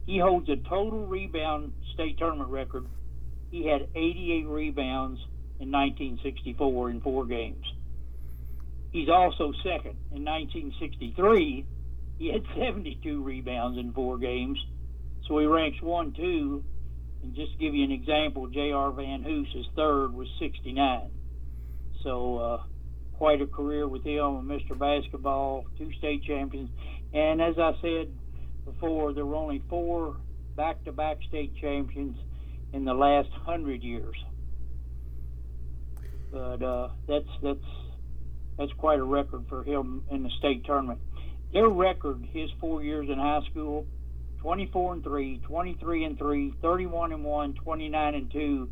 he 0.07 0.17
holds 0.17 0.49
a 0.49 0.55
total 0.55 1.05
rebound 1.05 1.71
state 1.93 2.17
tournament 2.17 2.49
record. 2.49 2.85
He 3.51 3.67
had 3.67 3.87
88 3.95 4.47
rebounds 4.47 5.19
in 5.59 5.71
1964 5.71 6.89
in 6.89 7.01
four 7.01 7.25
games. 7.25 7.63
He's 8.95 9.09
also 9.09 9.51
second. 9.61 9.97
In 10.15 10.23
1963, 10.23 11.65
he 12.17 12.31
had 12.31 12.43
72 12.57 13.21
rebounds 13.21 13.77
in 13.77 13.91
four 13.91 14.17
games. 14.17 14.57
So 15.27 15.37
he 15.37 15.45
ranks 15.45 15.81
1 15.81 16.13
2. 16.13 16.63
And 17.23 17.35
just 17.35 17.51
to 17.51 17.57
give 17.57 17.75
you 17.75 17.83
an 17.83 17.91
example, 17.91 18.47
J.R. 18.47 18.91
VanHoose, 18.91 19.53
his 19.53 19.65
third, 19.75 20.13
was 20.13 20.29
69. 20.39 21.11
So 22.03 22.37
uh, 22.37 22.63
quite 23.17 23.41
a 23.41 23.47
career 23.47 23.85
with 23.85 24.05
him, 24.05 24.47
Mr. 24.47 24.79
Basketball, 24.79 25.65
two 25.77 25.91
state 25.97 26.23
champions. 26.23 26.69
And 27.13 27.41
as 27.41 27.55
I 27.59 27.73
said 27.81 28.13
before, 28.63 29.11
there 29.11 29.25
were 29.25 29.35
only 29.35 29.61
four 29.69 30.15
back 30.55 30.81
to 30.85 30.93
back 30.93 31.17
state 31.27 31.53
champions 31.59 32.15
in 32.71 32.85
the 32.85 32.93
last 32.93 33.27
hundred 33.43 33.83
years. 33.83 34.15
But 36.31 36.63
uh, 36.63 36.89
that's 37.09 37.27
that's 37.43 37.59
that's 38.57 38.73
quite 38.73 38.99
a 38.99 39.03
record 39.03 39.45
for 39.49 39.63
him 39.63 40.03
in 40.09 40.23
the 40.23 40.29
state 40.39 40.65
tournament. 40.65 40.99
Their 41.53 41.69
record, 41.69 42.27
his 42.31 42.49
four 42.59 42.83
years 42.83 43.09
in 43.09 43.17
high 43.17 43.41
school, 43.49 43.85
24 44.39 44.93
and 44.93 45.03
3, 45.03 45.39
23 45.39 46.03
and 46.03 46.19
3, 46.19 46.53
31 46.61 47.13
and 47.13 47.23
1, 47.23 47.53
29 47.53 48.15
and 48.15 48.31
2. 48.31 48.69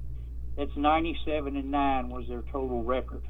That's 0.58 0.76
97 0.76 1.56
and 1.56 1.72
9 1.72 2.10
was 2.10 2.28
their 2.28 2.44
total 2.52 2.84
record. 2.84 3.24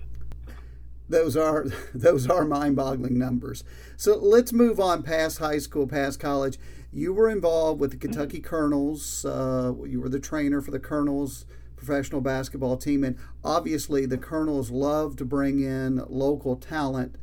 Those 1.07 1.37
are 1.37 1.65
those 1.93 2.29
are 2.29 2.45
mind-boggling 2.45 3.17
numbers. 3.17 3.63
So 3.97 4.17
let's 4.17 4.51
move 4.51 4.79
on 4.79 5.03
past 5.03 5.39
high 5.39 5.59
school, 5.59 5.87
past 5.87 6.19
college. 6.19 6.57
You 6.91 7.13
were 7.13 7.29
involved 7.29 7.79
with 7.79 7.91
the 7.91 7.97
Kentucky 7.97 8.39
Colonels. 8.39 9.25
Uh, 9.25 9.73
you 9.85 9.99
were 9.99 10.09
the 10.09 10.19
trainer 10.19 10.61
for 10.61 10.71
the 10.71 10.79
Colonels 10.79 11.45
professional 11.83 12.21
basketball 12.21 12.77
team. 12.77 13.03
And 13.03 13.17
obviously, 13.43 14.05
the 14.05 14.17
Colonels 14.17 14.71
love 14.71 15.15
to 15.17 15.25
bring 15.25 15.59
in 15.59 16.03
local 16.07 16.55
talent, 16.55 17.15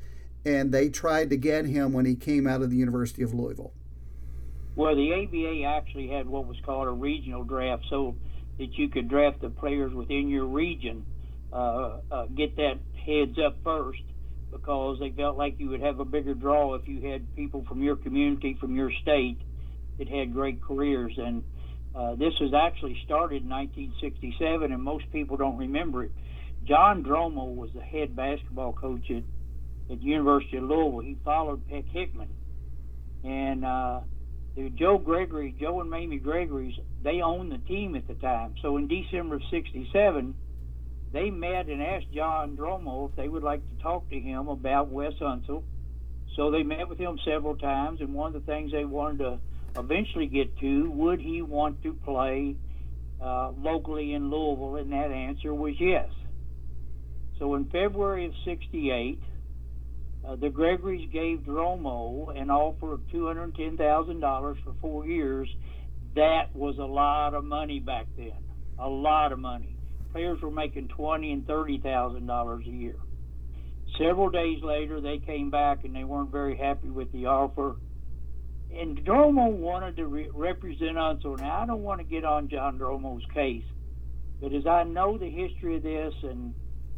and 0.44 0.72
they 0.72 0.88
tried 0.88 1.30
to 1.30 1.36
get 1.36 1.66
him 1.66 1.92
when 1.92 2.06
he 2.06 2.14
came 2.14 2.46
out 2.46 2.62
of 2.62 2.70
the 2.70 2.76
University 2.76 3.22
of 3.22 3.34
Louisville. 3.34 3.72
Well, 4.76 4.94
the 4.94 5.12
ABA 5.12 5.64
actually 5.64 6.08
had 6.08 6.28
what 6.28 6.46
was 6.46 6.56
called 6.64 6.88
a 6.88 6.92
regional 6.92 7.44
draft, 7.44 7.84
so 7.90 8.16
that 8.58 8.72
you 8.78 8.88
could 8.88 9.08
draft 9.08 9.40
the 9.40 9.50
players 9.50 9.92
within 9.92 10.28
your 10.28 10.46
region, 10.46 11.04
uh, 11.52 11.98
uh, 12.10 12.26
get 12.26 12.56
that 12.56 12.78
heads 13.04 13.38
up 13.38 13.56
first, 13.64 14.02
because 14.52 14.98
they 15.00 15.10
felt 15.10 15.36
like 15.36 15.58
you 15.58 15.70
would 15.70 15.80
have 15.80 16.00
a 16.00 16.04
bigger 16.04 16.34
draw 16.34 16.74
if 16.74 16.86
you 16.86 17.00
had 17.10 17.34
people 17.36 17.64
from 17.68 17.82
your 17.82 17.96
community, 17.96 18.56
from 18.60 18.76
your 18.76 18.92
state, 19.02 19.38
that 19.98 20.08
had 20.08 20.32
great 20.32 20.62
careers. 20.62 21.12
And 21.18 21.42
uh, 21.94 22.14
this 22.14 22.34
was 22.40 22.52
actually 22.54 23.00
started 23.04 23.42
in 23.42 23.48
1967, 23.48 24.72
and 24.72 24.82
most 24.82 25.10
people 25.12 25.36
don't 25.36 25.56
remember 25.56 26.04
it. 26.04 26.12
John 26.64 27.02
Dromo 27.02 27.54
was 27.54 27.70
the 27.74 27.80
head 27.80 28.14
basketball 28.14 28.72
coach 28.72 29.10
at, 29.10 29.22
at 29.90 30.02
University 30.02 30.58
of 30.58 30.64
Louisville. 30.64 31.00
He 31.00 31.16
followed 31.24 31.66
Peck 31.68 31.84
Hickman, 31.90 32.28
and 33.24 33.64
uh, 33.64 34.00
Joe 34.76 34.98
Gregory, 34.98 35.54
Joe 35.58 35.80
and 35.80 35.90
Mamie 35.90 36.18
Gregory's, 36.18 36.74
they 37.02 37.22
owned 37.22 37.50
the 37.50 37.58
team 37.58 37.96
at 37.96 38.06
the 38.06 38.14
time. 38.14 38.54
So 38.62 38.76
in 38.76 38.86
December 38.86 39.36
of 39.36 39.42
'67, 39.50 40.34
they 41.12 41.30
met 41.30 41.66
and 41.66 41.82
asked 41.82 42.12
John 42.14 42.56
Dromo 42.56 43.10
if 43.10 43.16
they 43.16 43.28
would 43.28 43.42
like 43.42 43.62
to 43.68 43.82
talk 43.82 44.08
to 44.10 44.20
him 44.20 44.48
about 44.48 44.88
Wes 44.88 45.14
Unseld. 45.20 45.64
So 46.36 46.52
they 46.52 46.62
met 46.62 46.88
with 46.88 46.98
him 46.98 47.18
several 47.24 47.56
times, 47.56 48.00
and 48.00 48.14
one 48.14 48.34
of 48.34 48.44
the 48.44 48.52
things 48.52 48.70
they 48.70 48.84
wanted 48.84 49.18
to 49.18 49.38
eventually 49.76 50.26
get 50.26 50.56
to 50.58 50.90
would 50.90 51.20
he 51.20 51.42
want 51.42 51.82
to 51.82 51.92
play 51.92 52.56
uh, 53.20 53.52
locally 53.58 54.14
in 54.14 54.30
Louisville, 54.30 54.76
and 54.76 54.92
that 54.92 55.10
answer 55.10 55.52
was 55.54 55.74
yes. 55.78 56.08
So 57.38 57.54
in 57.54 57.66
February 57.66 58.26
of 58.26 58.32
'68, 58.44 59.20
uh, 60.26 60.36
the 60.36 60.50
Gregories 60.50 61.08
gave 61.12 61.40
Dromo 61.40 62.36
an 62.38 62.50
offer 62.50 62.92
of 62.92 63.00
$210,000 63.12 64.64
for 64.64 64.74
four 64.80 65.06
years. 65.06 65.48
That 66.14 66.54
was 66.54 66.76
a 66.78 66.84
lot 66.84 67.34
of 67.34 67.44
money 67.44 67.80
back 67.80 68.06
then, 68.16 68.32
a 68.78 68.88
lot 68.88 69.32
of 69.32 69.38
money. 69.38 69.76
Players 70.12 70.40
were 70.42 70.50
making 70.50 70.88
twenty 70.88 71.32
and 71.32 71.46
thirty 71.46 71.78
thousand 71.78 72.26
dollars 72.26 72.64
a 72.66 72.70
year. 72.70 72.96
Several 73.96 74.28
days 74.28 74.58
later, 74.62 75.00
they 75.00 75.18
came 75.18 75.50
back 75.50 75.84
and 75.84 75.94
they 75.94 76.04
weren't 76.04 76.32
very 76.32 76.56
happy 76.56 76.88
with 76.88 77.12
the 77.12 77.26
offer 77.26 77.76
and 78.76 79.04
Dromo 79.04 79.50
wanted 79.50 79.96
to 79.96 80.06
re- 80.06 80.30
represent 80.32 80.96
Unseld. 80.96 81.40
Now, 81.40 81.62
I 81.62 81.66
don't 81.66 81.82
want 81.82 82.00
to 82.00 82.04
get 82.04 82.24
on 82.24 82.48
John 82.48 82.78
Dromo's 82.78 83.24
case, 83.32 83.64
but 84.40 84.52
as 84.52 84.66
I 84.66 84.84
know 84.84 85.18
the 85.18 85.30
history 85.30 85.76
of 85.76 85.82
this, 85.82 86.14
and 86.22 86.54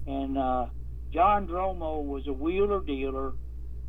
and 0.07 0.37
uh, 0.37 0.67
John 1.13 1.47
Dromo 1.47 2.05
was 2.05 2.27
a 2.27 2.33
wheeler 2.33 2.81
dealer, 2.81 3.33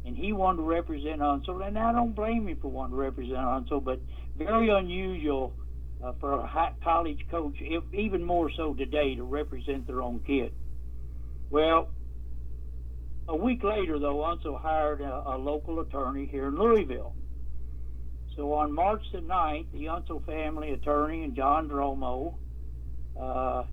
and 0.05 0.15
he 0.15 0.33
wanted 0.33 0.57
to 0.57 0.63
represent 0.63 1.19
Unseld, 1.19 1.65
and 1.65 1.77
I 1.77 1.91
don't 1.91 2.15
blame 2.15 2.47
him 2.47 2.57
for 2.61 2.69
wanting 2.69 2.95
to 2.95 3.01
represent 3.01 3.37
Unseld, 3.37 3.83
but 3.83 3.99
very 4.37 4.69
unusual 4.69 5.53
uh, 6.03 6.13
for 6.19 6.33
a 6.33 6.47
high 6.47 6.73
college 6.83 7.25
coach, 7.31 7.55
if, 7.59 7.83
even 7.93 8.23
more 8.23 8.51
so 8.55 8.73
today, 8.73 9.15
to 9.15 9.23
represent 9.23 9.87
their 9.87 10.01
own 10.01 10.19
kid. 10.25 10.53
Well, 11.49 11.89
a 13.27 13.35
week 13.35 13.63
later, 13.63 13.99
though, 13.99 14.17
Unseld 14.17 14.61
hired 14.61 15.01
a, 15.01 15.23
a 15.25 15.37
local 15.37 15.79
attorney 15.79 16.27
here 16.31 16.47
in 16.47 16.55
Louisville 16.55 17.15
so 18.35 18.53
on 18.53 18.71
March 18.71 19.03
the 19.11 19.19
9th, 19.19 19.71
the 19.73 19.85
Unseld 19.85 20.25
family 20.25 20.71
attorney 20.71 21.23
and 21.23 21.35
John 21.35 21.69
Dromo, 21.69 22.35
uh, 23.19 23.63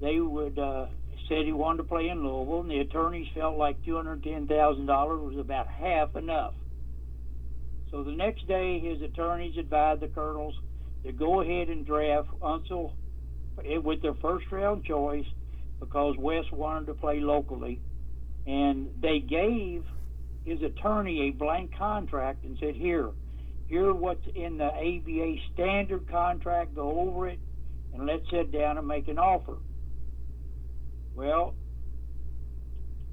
they 0.00 0.20
would 0.20 0.58
uh, 0.58 0.86
said 1.28 1.44
he 1.44 1.52
wanted 1.52 1.78
to 1.78 1.84
play 1.84 2.08
in 2.08 2.22
Louisville, 2.22 2.60
and 2.60 2.70
the 2.70 2.78
attorneys 2.80 3.28
felt 3.34 3.56
like 3.56 3.82
$210,000 3.82 4.86
was 4.86 5.36
about 5.38 5.68
half 5.68 6.16
enough. 6.16 6.54
So 7.90 8.02
the 8.02 8.12
next 8.12 8.46
day, 8.46 8.78
his 8.80 9.00
attorneys 9.02 9.56
advised 9.58 10.00
the 10.00 10.08
Colonels 10.08 10.54
to 11.04 11.12
go 11.12 11.40
ahead 11.40 11.68
and 11.68 11.86
draft 11.86 12.28
Unseld 12.40 12.92
with 13.82 14.02
their 14.02 14.14
first 14.14 14.46
round 14.50 14.84
choice 14.84 15.26
because 15.80 16.16
West 16.18 16.52
wanted 16.52 16.86
to 16.86 16.94
play 16.94 17.20
locally. 17.20 17.80
And 18.46 18.88
they 19.00 19.20
gave 19.20 19.84
his 20.44 20.62
attorney 20.62 21.28
a 21.28 21.30
blank 21.30 21.76
contract 21.76 22.44
and 22.44 22.56
said, 22.60 22.74
Here, 22.74 23.10
here 23.68 23.92
what's 23.92 24.26
in 24.34 24.56
the 24.56 24.64
ABA 24.64 25.36
standard 25.52 26.08
contract, 26.10 26.74
go 26.74 27.00
over 27.00 27.28
it, 27.28 27.38
and 27.92 28.06
let's 28.06 28.28
sit 28.30 28.50
down 28.50 28.78
and 28.78 28.86
make 28.86 29.08
an 29.08 29.18
offer. 29.18 29.58
Well, 31.14 31.54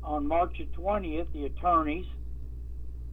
on 0.04 0.28
March 0.28 0.58
the 0.58 0.66
20th, 0.78 1.28
the 1.34 1.46
attorneys 1.46 2.06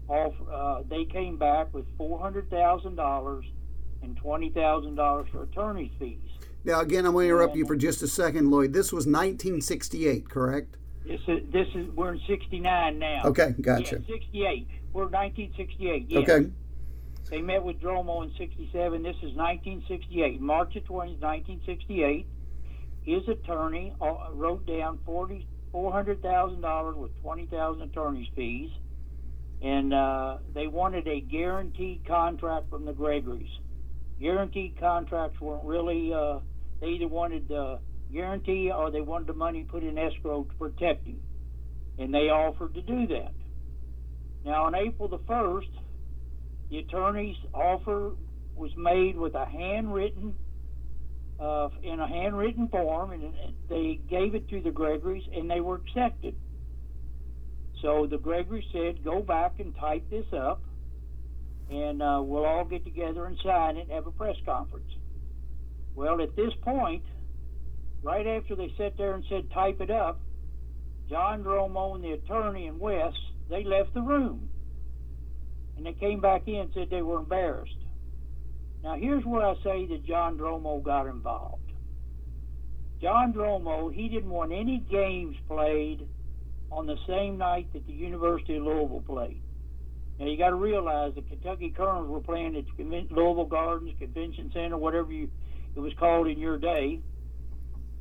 offer, 0.08 0.52
uh, 0.52 0.82
they 0.88 1.04
came 1.04 1.37
back 1.37 1.72
with 1.75 1.87
$400,000 1.99 3.42
and 4.02 4.22
$20,000 4.22 5.30
for 5.30 5.42
attorney's 5.42 5.90
fees. 5.99 6.18
Now, 6.64 6.80
again, 6.80 7.06
I'm 7.06 7.12
going 7.12 7.25
to 7.25 7.34
interrupt 7.34 7.56
you 7.56 7.66
for 7.66 7.75
just 7.75 8.02
a 8.02 8.08
second, 8.08 8.50
Lloyd. 8.50 8.72
This 8.72 8.92
was 8.92 9.06
1968, 9.06 10.28
correct? 10.28 10.76
This 11.04 11.20
is, 11.26 11.40
this 11.52 11.66
is 11.75 11.88
we're 11.96 12.12
in 12.12 12.20
69 12.28 12.99
now. 12.99 13.22
Okay, 13.25 13.54
gotcha. 13.61 14.00
Yeah, 14.06 14.14
68. 14.14 14.68
We're 14.92 15.08
1968. 15.08 16.06
Yes. 16.08 16.28
Okay. 16.28 16.50
They 17.31 17.41
met 17.41 17.62
with 17.62 17.81
Dromo 17.81 18.25
in 18.25 18.33
67. 18.37 19.02
This 19.02 19.17
is 19.17 19.35
1968. 19.35 20.41
March 20.41 20.76
of 20.76 20.85
20, 20.85 21.12
1968. 21.12 22.26
His 23.05 23.29
attorney 23.29 23.95
uh, 24.00 24.33
wrote 24.33 24.67
down 24.67 24.99
40, 25.05 25.47
$400,000 25.73 26.97
with 26.97 27.11
20000 27.23 27.83
attorney's 27.83 28.29
fees. 28.37 28.71
And 29.62 29.95
uh, 29.95 30.38
they 30.55 30.67
wanted 30.67 31.07
a 31.07 31.21
guaranteed 31.21 32.05
contract 32.07 32.69
from 32.69 32.85
the 32.85 32.93
Gregories. 32.93 33.50
Guaranteed 34.21 34.79
contracts 34.79 35.41
weren't 35.41 35.64
really, 35.64 36.12
uh, 36.12 36.41
they 36.81 36.88
either 36.88 37.09
wanted 37.09 37.49
the 37.49 37.79
guarantee 38.12 38.71
or 38.71 38.91
they 38.91 39.00
wanted 39.00 39.29
the 39.29 39.35
money 39.35 39.64
put 39.64 39.83
in 39.83 39.99
escrow 39.99 40.45
to 40.45 40.55
protect 40.55 41.07
him. 41.07 41.21
And 41.99 42.12
they 42.12 42.29
offered 42.29 42.75
to 42.75 42.83
do 42.83 43.07
that. 43.09 43.33
Now, 44.45 44.64
on 44.64 44.75
April 44.75 45.09
the 45.09 45.19
1st, 45.19 45.71
the 46.73 46.79
attorney's 46.79 47.37
offer 47.52 48.12
was 48.57 48.71
made 48.79 49.14
with 49.14 49.35
a 49.35 49.45
handwritten, 49.45 50.35
uh, 51.38 51.69
in 51.83 52.00
a 52.00 52.09
handwritten 52.09 52.67
form, 52.69 53.12
and 53.12 53.35
they 53.69 54.00
gave 54.09 54.35
it 54.35 54.49
to 54.49 54.62
the 54.62 54.71
Gregories, 54.71 55.23
and 55.37 55.50
they 55.50 55.61
were 55.61 55.83
accepted. 55.87 56.35
So 57.83 58.07
the 58.07 58.17
Gregory 58.17 58.67
said, 58.73 59.05
"Go 59.05 59.21
back 59.21 59.61
and 59.61 59.76
type 59.76 60.09
this 60.09 60.25
up, 60.33 60.62
and 61.69 62.02
uh, 62.02 62.23
we'll 62.25 62.47
all 62.47 62.64
get 62.64 62.85
together 62.85 63.26
and 63.26 63.37
sign 63.45 63.76
it 63.76 63.83
and 63.83 63.91
have 63.91 64.07
a 64.07 64.12
press 64.12 64.37
conference." 64.47 64.91
Well, 65.95 66.23
at 66.23 66.35
this 66.37 66.55
point, 66.62 67.05
right 68.02 68.26
after 68.26 68.57
they 68.57 68.73
sat 68.79 68.97
there 68.97 69.12
and 69.12 69.25
said, 69.29 69.50
"Type 69.50 69.83
it 69.83 69.91
up," 69.91 70.21
John 71.11 71.45
Dromo 71.45 71.97
and 71.97 72.02
the 72.02 72.12
attorney 72.12 72.67
and 72.67 72.81
Wes 72.81 73.12
they 73.50 73.62
left 73.62 73.93
the 73.93 74.00
room 74.00 74.49
and 75.85 75.87
they 75.97 75.99
came 75.99 76.21
back 76.21 76.47
in 76.47 76.55
and 76.55 76.71
said 76.73 76.89
they 76.91 77.03
were 77.03 77.19
embarrassed. 77.19 77.75
Now, 78.85 78.95
here's 78.95 79.25
where 79.25 79.45
I 79.45 79.55
say 79.65 79.87
that 79.87 80.05
John 80.07 80.39
Dromo 80.39 80.81
got 80.81 81.09
involved. 81.09 81.73
John 83.01 83.33
Dromo, 83.33 83.93
he 83.93 84.09
didn't 84.09 84.31
want 84.31 84.53
any 84.53 84.79
games 84.79 85.35
played 85.49 86.07
on 86.71 86.87
the 86.87 86.97
same 87.09 87.37
night 87.37 87.73
that 87.73 87.85
the 87.89 87.93
University 87.93 88.57
of 88.57 88.62
Louisville 88.62 89.03
played. 89.05 89.43
Now, 90.21 90.27
you 90.27 90.39
got 90.39 90.51
to 90.51 90.55
realize 90.55 91.15
the 91.17 91.23
Kentucky 91.23 91.71
Colonels 91.77 92.09
were 92.09 92.21
playing 92.21 92.55
at 92.55 92.65
Louisville 92.79 93.45
Gardens, 93.45 93.93
Convention 93.99 94.53
Center, 94.55 94.77
whatever 94.77 95.12
you, 95.12 95.29
it 95.75 95.81
was 95.81 95.93
called 95.99 96.29
in 96.29 96.39
your 96.39 96.59
day, 96.59 97.01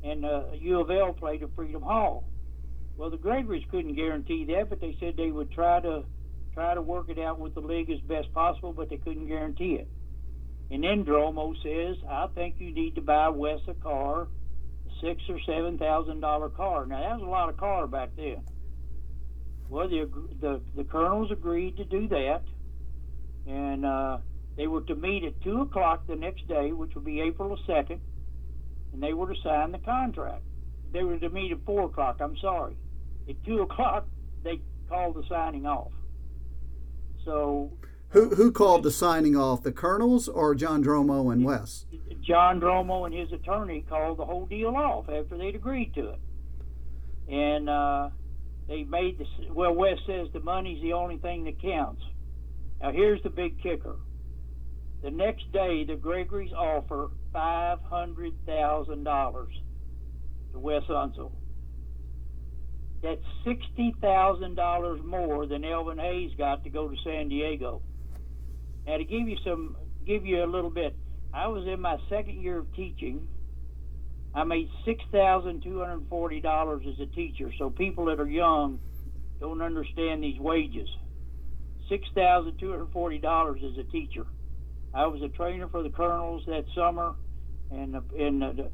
and 0.04 0.24
uh, 0.24 0.42
U 0.54 0.78
of 0.78 0.88
L 0.88 1.12
played 1.14 1.42
at 1.42 1.48
Freedom 1.56 1.82
Hall. 1.82 2.28
Well, 2.96 3.10
the 3.10 3.16
Gregories 3.16 3.64
couldn't 3.72 3.96
guarantee 3.96 4.44
that, 4.54 4.70
but 4.70 4.80
they 4.80 4.96
said 5.00 5.16
they 5.16 5.32
would 5.32 5.50
try 5.50 5.80
to 5.80 6.04
try 6.54 6.74
to 6.74 6.82
work 6.82 7.08
it 7.08 7.18
out 7.18 7.38
with 7.38 7.54
the 7.54 7.60
league 7.60 7.90
as 7.90 8.00
best 8.00 8.32
possible, 8.32 8.72
but 8.72 8.90
they 8.90 8.98
couldn't 8.98 9.26
guarantee 9.26 9.74
it. 9.74 9.88
And 10.70 10.82
then 10.82 11.04
Dromo 11.04 11.54
says, 11.62 12.02
I 12.08 12.28
think 12.34 12.56
you 12.58 12.72
need 12.72 12.94
to 12.94 13.00
buy 13.02 13.28
Wes 13.28 13.60
a 13.68 13.74
car, 13.74 14.22
a 14.22 14.90
six 15.00 15.22
or 15.28 15.38
seven 15.46 15.78
thousand 15.78 16.20
dollar 16.20 16.48
car. 16.48 16.86
Now 16.86 17.00
that 17.00 17.18
was 17.18 17.22
a 17.22 17.30
lot 17.30 17.48
of 17.48 17.56
car 17.56 17.86
back 17.86 18.10
then. 18.16 18.42
Well, 19.68 19.88
the 19.88 20.08
the, 20.40 20.60
the 20.76 20.84
colonels 20.84 21.30
agreed 21.30 21.76
to 21.76 21.84
do 21.84 22.08
that, 22.08 22.42
and 23.46 23.84
uh, 23.84 24.18
they 24.56 24.66
were 24.66 24.82
to 24.82 24.94
meet 24.94 25.24
at 25.24 25.40
two 25.42 25.60
o'clock 25.62 26.06
the 26.06 26.16
next 26.16 26.46
day, 26.48 26.72
which 26.72 26.94
would 26.94 27.04
be 27.04 27.20
April 27.20 27.50
the 27.50 27.62
second, 27.66 28.00
and 28.92 29.02
they 29.02 29.12
were 29.12 29.32
to 29.32 29.40
sign 29.42 29.72
the 29.72 29.78
contract. 29.78 30.42
They 30.92 31.02
were 31.02 31.18
to 31.18 31.30
meet 31.30 31.52
at 31.52 31.64
four 31.64 31.84
o'clock. 31.84 32.18
I'm 32.20 32.36
sorry. 32.38 32.76
At 33.28 33.42
two 33.44 33.60
o'clock, 33.62 34.06
they 34.42 34.60
called 34.88 35.16
the 35.16 35.22
signing 35.28 35.64
off. 35.64 35.92
So 37.24 37.72
who 38.10 38.30
who 38.30 38.52
called 38.52 38.82
the 38.82 38.90
signing 38.90 39.36
off? 39.36 39.62
The 39.62 39.72
colonels 39.72 40.28
or 40.28 40.54
John 40.54 40.82
Dromo 40.84 41.32
and 41.32 41.44
Wes? 41.44 41.86
John 42.20 42.60
Dromo 42.60 43.06
and 43.06 43.14
his 43.14 43.32
attorney 43.32 43.84
called 43.88 44.18
the 44.18 44.24
whole 44.24 44.46
deal 44.46 44.76
off 44.76 45.08
after 45.08 45.36
they'd 45.36 45.54
agreed 45.54 45.94
to 45.94 46.10
it, 46.10 46.20
and 47.28 47.68
uh, 47.68 48.10
they 48.68 48.84
made 48.84 49.18
the 49.18 49.26
well. 49.52 49.74
Wes 49.74 49.98
says 50.06 50.28
the 50.32 50.40
money's 50.40 50.80
the 50.82 50.92
only 50.92 51.18
thing 51.18 51.44
that 51.44 51.60
counts. 51.60 52.02
Now 52.80 52.92
here's 52.92 53.22
the 53.22 53.30
big 53.30 53.62
kicker. 53.62 53.96
The 55.02 55.10
next 55.10 55.50
day, 55.52 55.84
the 55.84 55.96
Gregories 55.96 56.52
offer 56.52 57.10
five 57.32 57.80
hundred 57.82 58.34
thousand 58.46 59.04
dollars 59.04 59.52
to 60.52 60.58
Wes 60.58 60.82
Unseld. 60.88 61.32
That's 63.02 63.20
sixty 63.44 63.94
thousand 64.00 64.54
dollars 64.54 65.00
more 65.04 65.46
than 65.46 65.64
Elvin 65.64 65.98
Hayes 65.98 66.30
got 66.38 66.62
to 66.64 66.70
go 66.70 66.88
to 66.88 66.96
San 67.02 67.28
Diego. 67.28 67.82
Now 68.86 68.96
to 68.96 69.04
give 69.04 69.28
you 69.28 69.36
some, 69.44 69.76
give 70.06 70.24
you 70.24 70.44
a 70.44 70.46
little 70.46 70.70
bit, 70.70 70.96
I 71.34 71.48
was 71.48 71.66
in 71.66 71.80
my 71.80 71.96
second 72.08 72.40
year 72.40 72.58
of 72.58 72.72
teaching. 72.74 73.26
I 74.34 74.44
made 74.44 74.68
six 74.84 75.02
thousand 75.10 75.62
two 75.62 75.80
hundred 75.80 76.08
forty 76.08 76.40
dollars 76.40 76.84
as 76.88 77.00
a 77.00 77.06
teacher. 77.06 77.50
So 77.58 77.70
people 77.70 78.04
that 78.06 78.20
are 78.20 78.28
young 78.28 78.78
don't 79.40 79.60
understand 79.60 80.22
these 80.22 80.38
wages. 80.38 80.88
Six 81.88 82.06
thousand 82.14 82.58
two 82.58 82.70
hundred 82.70 82.92
forty 82.92 83.18
dollars 83.18 83.60
as 83.64 83.76
a 83.78 83.84
teacher. 83.90 84.26
I 84.94 85.06
was 85.06 85.22
a 85.22 85.28
trainer 85.28 85.68
for 85.68 85.82
the 85.82 85.90
Colonels 85.90 86.44
that 86.46 86.64
summer, 86.74 87.14
and 87.70 87.96
in 88.16 88.38
the, 88.38 88.70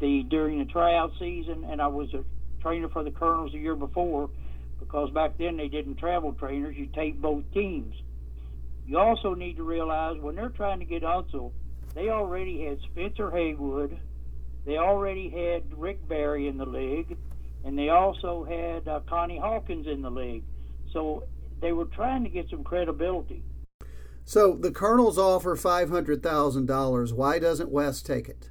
the 0.00 0.22
during 0.30 0.60
the 0.60 0.66
tryout 0.66 1.12
season, 1.18 1.66
and 1.68 1.82
I 1.82 1.88
was 1.88 2.12
a 2.14 2.22
trainer 2.62 2.88
for 2.88 3.04
the 3.04 3.10
Colonels 3.10 3.52
the 3.52 3.58
year 3.58 3.76
before 3.76 4.30
because 4.78 5.10
back 5.10 5.36
then 5.38 5.56
they 5.56 5.68
didn't 5.68 5.96
travel 5.96 6.32
trainers. 6.32 6.76
You 6.76 6.86
tape 6.86 7.20
both 7.20 7.44
teams. 7.52 7.94
You 8.86 8.98
also 8.98 9.34
need 9.34 9.56
to 9.56 9.62
realize 9.62 10.18
when 10.20 10.34
they're 10.34 10.48
trying 10.48 10.78
to 10.78 10.84
get 10.84 11.02
Unseld, 11.02 11.52
they 11.94 12.08
already 12.08 12.64
had 12.64 12.78
Spencer 12.90 13.30
Haywood, 13.30 13.98
they 14.64 14.78
already 14.78 15.28
had 15.28 15.62
Rick 15.78 16.08
Barry 16.08 16.48
in 16.48 16.56
the 16.56 16.66
league, 16.66 17.16
and 17.64 17.78
they 17.78 17.90
also 17.90 18.44
had 18.44 18.88
uh, 18.88 19.00
Connie 19.08 19.38
Hawkins 19.38 19.86
in 19.86 20.02
the 20.02 20.10
league. 20.10 20.44
So 20.92 21.24
they 21.60 21.72
were 21.72 21.84
trying 21.86 22.24
to 22.24 22.30
get 22.30 22.48
some 22.50 22.64
credibility. 22.64 23.42
So 24.24 24.56
the 24.56 24.70
Colonels 24.70 25.18
offer 25.18 25.56
five 25.56 25.90
hundred 25.90 26.22
thousand 26.22 26.66
dollars. 26.66 27.12
Why 27.12 27.38
doesn't 27.38 27.70
West 27.70 28.06
take 28.06 28.28
it? 28.28 28.50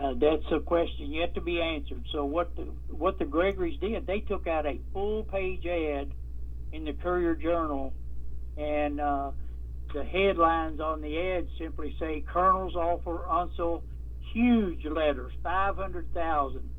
Uh, 0.00 0.14
that's 0.14 0.44
a 0.52 0.60
question 0.60 1.10
yet 1.10 1.34
to 1.34 1.40
be 1.40 1.60
answered. 1.60 2.04
So 2.12 2.24
what 2.24 2.54
the 2.54 2.62
what 2.90 3.18
the 3.18 3.24
Gregories 3.24 3.78
did, 3.80 4.06
they 4.06 4.20
took 4.20 4.46
out 4.46 4.64
a 4.64 4.78
full 4.92 5.24
page 5.24 5.66
ad 5.66 6.12
in 6.72 6.84
the 6.84 6.92
Courier 6.92 7.34
Journal, 7.34 7.92
and 8.56 9.00
uh, 9.00 9.32
the 9.92 10.04
headlines 10.04 10.80
on 10.80 11.00
the 11.00 11.18
ad 11.18 11.48
simply 11.58 11.96
say 11.98 12.22
Colonels 12.32 12.76
offer 12.76 13.24
Unseld 13.28 13.82
huge 14.32 14.84
letters, 14.84 15.32
five 15.42 15.76
hundred 15.76 16.12
thousand. 16.14 16.70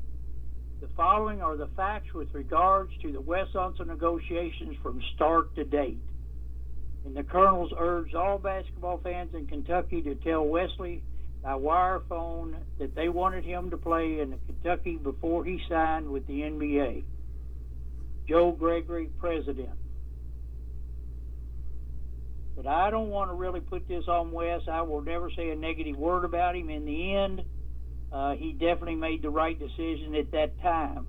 The 0.80 0.88
following 0.96 1.42
are 1.42 1.58
the 1.58 1.68
facts 1.76 2.14
with 2.14 2.32
regards 2.32 2.90
to 3.02 3.12
the 3.12 3.20
Wes 3.20 3.48
Unseld 3.54 3.86
negotiations 3.86 4.76
from 4.82 5.02
start 5.14 5.54
to 5.56 5.64
date. 5.64 6.00
And 7.04 7.14
the 7.14 7.22
Colonels 7.22 7.70
urged 7.78 8.14
all 8.14 8.38
basketball 8.38 8.98
fans 9.04 9.34
in 9.34 9.46
Kentucky 9.46 10.00
to 10.02 10.14
tell 10.14 10.42
Wesley 10.46 11.02
by 11.42 11.54
wire 11.54 12.02
phone 12.08 12.56
that 12.78 12.94
they 12.94 13.08
wanted 13.08 13.44
him 13.44 13.70
to 13.70 13.76
play 13.76 14.20
in 14.20 14.34
Kentucky 14.46 14.96
before 14.96 15.44
he 15.44 15.60
signed 15.68 16.08
with 16.08 16.26
the 16.26 16.40
NBA. 16.40 17.04
Joe 18.28 18.52
Gregory, 18.52 19.08
president. 19.18 19.70
But 22.56 22.66
I 22.66 22.90
don't 22.90 23.08
want 23.08 23.30
to 23.30 23.34
really 23.34 23.60
put 23.60 23.88
this 23.88 24.04
on 24.06 24.32
Wes. 24.32 24.60
I 24.70 24.82
will 24.82 25.00
never 25.00 25.30
say 25.30 25.50
a 25.50 25.56
negative 25.56 25.96
word 25.96 26.24
about 26.24 26.54
him. 26.54 26.68
In 26.68 26.84
the 26.84 27.16
end, 27.16 27.42
uh, 28.12 28.34
he 28.34 28.52
definitely 28.52 28.96
made 28.96 29.22
the 29.22 29.30
right 29.30 29.58
decision 29.58 30.14
at 30.14 30.30
that 30.32 30.60
time. 30.60 31.06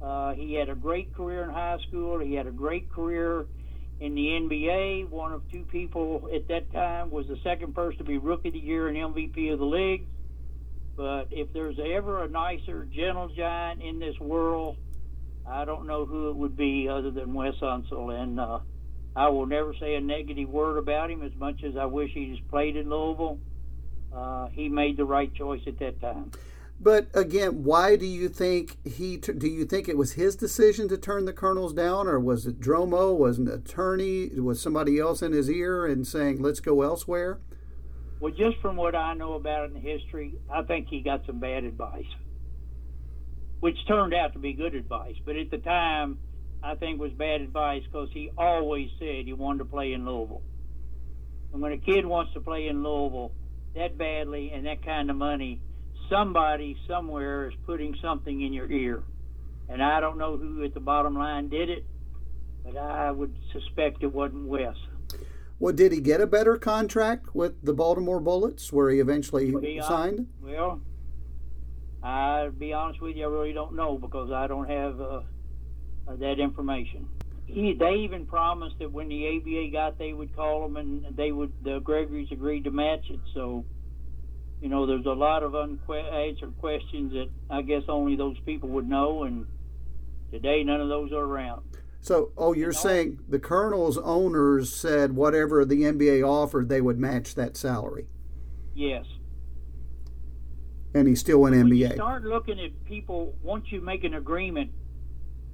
Uh, 0.00 0.32
he 0.32 0.54
had 0.54 0.70
a 0.70 0.74
great 0.74 1.14
career 1.14 1.42
in 1.42 1.50
high 1.50 1.76
school. 1.86 2.18
He 2.18 2.34
had 2.34 2.46
a 2.46 2.52
great 2.52 2.90
career 2.90 3.44
in 4.00 4.14
the 4.14 4.26
NBA. 4.26 5.10
One 5.10 5.32
of 5.32 5.42
two 5.50 5.62
people 5.64 6.28
at 6.34 6.48
that 6.48 6.72
time 6.72 7.10
was 7.10 7.26
the 7.28 7.38
second 7.44 7.74
person 7.74 7.98
to 7.98 8.04
be 8.04 8.18
Rookie 8.18 8.48
of 8.48 8.54
the 8.54 8.60
Year 8.60 8.88
and 8.88 8.96
MVP 8.96 9.52
of 9.52 9.58
the 9.58 9.64
league. 9.64 10.06
But 10.96 11.28
if 11.30 11.52
there's 11.52 11.78
ever 11.78 12.24
a 12.24 12.28
nicer, 12.28 12.86
gentle 12.86 13.28
giant 13.28 13.82
in 13.82 13.98
this 13.98 14.18
world, 14.18 14.76
I 15.46 15.64
don't 15.64 15.86
know 15.86 16.06
who 16.06 16.30
it 16.30 16.36
would 16.36 16.56
be 16.56 16.88
other 16.88 17.10
than 17.10 17.34
Wes 17.34 17.54
Unseld. 17.60 18.12
And 18.12 18.40
uh, 18.40 18.58
I 19.14 19.28
will 19.28 19.46
never 19.46 19.74
say 19.78 19.94
a 19.94 20.00
negative 20.00 20.48
word 20.48 20.78
about 20.78 21.10
him 21.10 21.22
as 21.22 21.32
much 21.36 21.62
as 21.62 21.76
I 21.76 21.84
wish 21.86 22.10
he 22.12 22.30
just 22.30 22.48
played 22.48 22.76
in 22.76 22.88
Louisville. 22.88 23.38
Uh, 24.14 24.48
he 24.48 24.68
made 24.68 24.96
the 24.96 25.04
right 25.04 25.32
choice 25.34 25.60
at 25.66 25.78
that 25.78 26.00
time. 26.00 26.32
But 26.82 27.08
again, 27.12 27.62
why 27.62 27.96
do 27.96 28.06
you 28.06 28.30
think 28.30 28.78
he? 28.86 29.18
Do 29.18 29.46
you 29.46 29.66
think 29.66 29.86
it 29.86 29.98
was 29.98 30.12
his 30.12 30.34
decision 30.34 30.88
to 30.88 30.96
turn 30.96 31.26
the 31.26 31.32
Colonels 31.34 31.74
down, 31.74 32.08
or 32.08 32.18
was 32.18 32.46
it 32.46 32.58
Dromo? 32.58 33.14
Was 33.14 33.38
an 33.38 33.48
attorney? 33.48 34.30
Was 34.40 34.62
somebody 34.62 34.98
else 34.98 35.20
in 35.20 35.32
his 35.32 35.50
ear 35.50 35.84
and 35.84 36.06
saying, 36.06 36.40
"Let's 36.40 36.60
go 36.60 36.80
elsewhere"? 36.80 37.38
Well, 38.18 38.32
just 38.32 38.56
from 38.62 38.76
what 38.76 38.94
I 38.94 39.12
know 39.12 39.34
about 39.34 39.70
it 39.70 39.74
in 39.74 39.80
history, 39.82 40.34
I 40.50 40.62
think 40.62 40.88
he 40.88 41.00
got 41.00 41.26
some 41.26 41.38
bad 41.38 41.64
advice, 41.64 42.08
which 43.60 43.76
turned 43.86 44.14
out 44.14 44.32
to 44.32 44.38
be 44.38 44.54
good 44.54 44.74
advice. 44.74 45.16
But 45.22 45.36
at 45.36 45.50
the 45.50 45.58
time, 45.58 46.18
I 46.62 46.76
think 46.76 46.98
was 46.98 47.12
bad 47.12 47.42
advice 47.42 47.82
because 47.84 48.08
he 48.12 48.30
always 48.38 48.88
said 48.98 49.26
he 49.26 49.34
wanted 49.34 49.58
to 49.58 49.64
play 49.66 49.92
in 49.92 50.06
Louisville. 50.06 50.42
And 51.52 51.60
when 51.60 51.72
a 51.72 51.78
kid 51.78 52.06
wants 52.06 52.32
to 52.34 52.40
play 52.40 52.68
in 52.68 52.82
Louisville 52.82 53.32
that 53.74 53.98
badly 53.98 54.50
and 54.52 54.64
that 54.66 54.82
kind 54.82 55.10
of 55.10 55.16
money 55.16 55.60
somebody 56.10 56.76
somewhere 56.86 57.48
is 57.48 57.54
putting 57.64 57.96
something 58.02 58.42
in 58.42 58.52
your 58.52 58.70
ear. 58.70 59.02
And 59.68 59.82
I 59.82 60.00
don't 60.00 60.18
know 60.18 60.36
who 60.36 60.64
at 60.64 60.74
the 60.74 60.80
bottom 60.80 61.14
line 61.14 61.48
did 61.48 61.70
it, 61.70 61.84
but 62.64 62.76
I 62.76 63.10
would 63.10 63.34
suspect 63.52 64.02
it 64.02 64.12
wasn't 64.12 64.46
Wes. 64.46 64.74
Well, 65.60 65.74
did 65.74 65.92
he 65.92 66.00
get 66.00 66.20
a 66.20 66.26
better 66.26 66.56
contract 66.56 67.34
with 67.34 67.62
the 67.62 67.72
Baltimore 67.72 68.18
Bullets 68.18 68.72
where 68.72 68.90
he 68.90 68.98
eventually 68.98 69.52
well, 69.52 69.62
he, 69.62 69.80
signed? 69.82 70.26
well, 70.42 70.80
I'll 72.02 72.50
be 72.50 72.72
honest 72.72 73.00
with 73.00 73.16
you, 73.16 73.26
I 73.26 73.28
really 73.28 73.52
don't 73.52 73.76
know 73.76 73.98
because 73.98 74.32
I 74.32 74.46
don't 74.46 74.68
have 74.68 75.00
uh, 75.00 75.20
uh, 76.08 76.16
that 76.16 76.40
information. 76.40 77.08
He, 77.46 77.74
they 77.74 77.96
even 78.04 78.26
promised 78.26 78.78
that 78.78 78.90
when 78.90 79.08
the 79.08 79.36
ABA 79.36 79.70
got, 79.72 79.98
they 79.98 80.12
would 80.12 80.34
call 80.34 80.64
him 80.64 80.76
and 80.76 81.04
they 81.16 81.32
would. 81.32 81.52
The 81.62 81.80
Gregory's 81.80 82.30
agreed 82.30 82.64
to 82.64 82.70
match 82.70 83.10
it. 83.10 83.18
So 83.34 83.64
you 84.60 84.68
know, 84.68 84.86
there's 84.86 85.06
a 85.06 85.12
lot 85.12 85.42
of 85.42 85.54
unanswered 85.54 86.58
questions 86.58 87.12
that 87.12 87.28
I 87.48 87.62
guess 87.62 87.82
only 87.88 88.16
those 88.16 88.38
people 88.44 88.68
would 88.70 88.88
know, 88.88 89.24
and 89.24 89.46
today 90.30 90.62
none 90.64 90.80
of 90.80 90.88
those 90.88 91.12
are 91.12 91.24
around. 91.24 91.62
So, 92.00 92.32
oh, 92.36 92.52
you're 92.52 92.68
you 92.68 92.74
know? 92.74 92.80
saying 92.80 93.18
the 93.28 93.38
Colonel's 93.38 93.98
owners 93.98 94.72
said 94.72 95.12
whatever 95.12 95.64
the 95.64 95.82
NBA 95.82 96.26
offered, 96.26 96.68
they 96.68 96.80
would 96.80 96.98
match 96.98 97.34
that 97.34 97.56
salary? 97.56 98.06
Yes. 98.74 99.04
And 100.94 101.06
he's 101.06 101.20
still 101.20 101.44
in 101.46 101.52
when 101.52 101.70
NBA. 101.70 101.90
You 101.90 101.94
start 101.94 102.24
looking 102.24 102.58
at 102.58 102.84
people 102.84 103.34
once 103.42 103.66
you 103.70 103.80
make 103.80 104.04
an 104.04 104.14
agreement. 104.14 104.72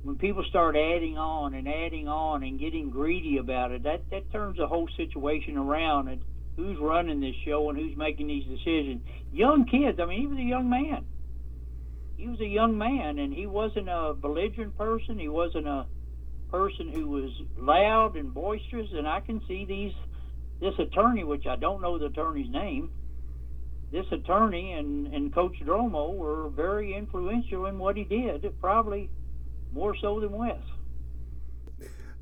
When 0.02 0.16
people 0.16 0.44
start 0.48 0.76
adding 0.76 1.18
on 1.18 1.54
and 1.54 1.66
adding 1.66 2.06
on 2.06 2.44
and 2.44 2.60
getting 2.60 2.90
greedy 2.90 3.38
about 3.38 3.72
it, 3.72 3.82
that 3.82 4.08
that 4.10 4.30
turns 4.30 4.56
the 4.56 4.68
whole 4.68 4.88
situation 4.96 5.56
around. 5.56 6.08
And 6.08 6.22
who's 6.56 6.78
running 6.78 7.20
this 7.20 7.34
show 7.44 7.68
and 7.68 7.78
who's 7.78 7.96
making 7.96 8.28
these 8.28 8.44
decisions. 8.44 9.02
Young 9.32 9.66
kids. 9.66 10.00
I 10.00 10.06
mean, 10.06 10.20
he 10.20 10.26
was 10.26 10.38
a 10.38 10.42
young 10.42 10.70
man. 10.70 11.04
He 12.16 12.28
was 12.28 12.40
a 12.40 12.46
young 12.46 12.78
man, 12.78 13.18
and 13.18 13.32
he 13.32 13.46
wasn't 13.46 13.88
a 13.88 14.14
belligerent 14.14 14.76
person. 14.78 15.18
He 15.18 15.28
wasn't 15.28 15.68
a 15.68 15.86
person 16.50 16.90
who 16.92 17.08
was 17.08 17.30
loud 17.58 18.16
and 18.16 18.32
boisterous. 18.32 18.88
And 18.92 19.06
I 19.06 19.20
can 19.20 19.42
see 19.46 19.66
these 19.66 19.92
this 20.60 20.74
attorney, 20.78 21.24
which 21.24 21.46
I 21.46 21.56
don't 21.56 21.82
know 21.82 21.98
the 21.98 22.06
attorney's 22.06 22.50
name. 22.50 22.90
This 23.92 24.06
attorney 24.10 24.72
and, 24.72 25.06
and 25.08 25.32
Coach 25.32 25.56
Dromo 25.62 26.14
were 26.14 26.48
very 26.48 26.94
influential 26.94 27.66
in 27.66 27.78
what 27.78 27.96
he 27.96 28.04
did, 28.04 28.50
probably 28.60 29.10
more 29.72 29.94
so 30.00 30.18
than 30.20 30.32
Wes. 30.32 30.56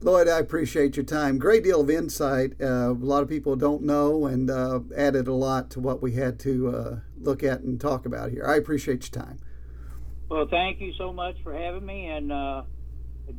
Lloyd, 0.00 0.28
I 0.28 0.38
appreciate 0.38 0.96
your 0.96 1.04
time. 1.04 1.38
Great 1.38 1.64
deal 1.64 1.80
of 1.80 1.88
insight. 1.88 2.52
Uh, 2.60 2.90
a 2.90 2.92
lot 2.92 3.22
of 3.22 3.28
people 3.28 3.56
don't 3.56 3.82
know 3.82 4.26
and 4.26 4.50
uh, 4.50 4.80
added 4.96 5.28
a 5.28 5.32
lot 5.32 5.70
to 5.70 5.80
what 5.80 6.02
we 6.02 6.12
had 6.12 6.38
to 6.40 6.68
uh, 6.68 6.96
look 7.18 7.42
at 7.42 7.60
and 7.60 7.80
talk 7.80 8.04
about 8.04 8.30
here. 8.30 8.44
I 8.46 8.56
appreciate 8.56 9.10
your 9.10 9.24
time. 9.24 9.38
Well, 10.28 10.46
thank 10.50 10.80
you 10.80 10.92
so 10.98 11.12
much 11.12 11.36
for 11.42 11.54
having 11.54 11.86
me. 11.86 12.06
And 12.06 12.32
uh, 12.32 12.62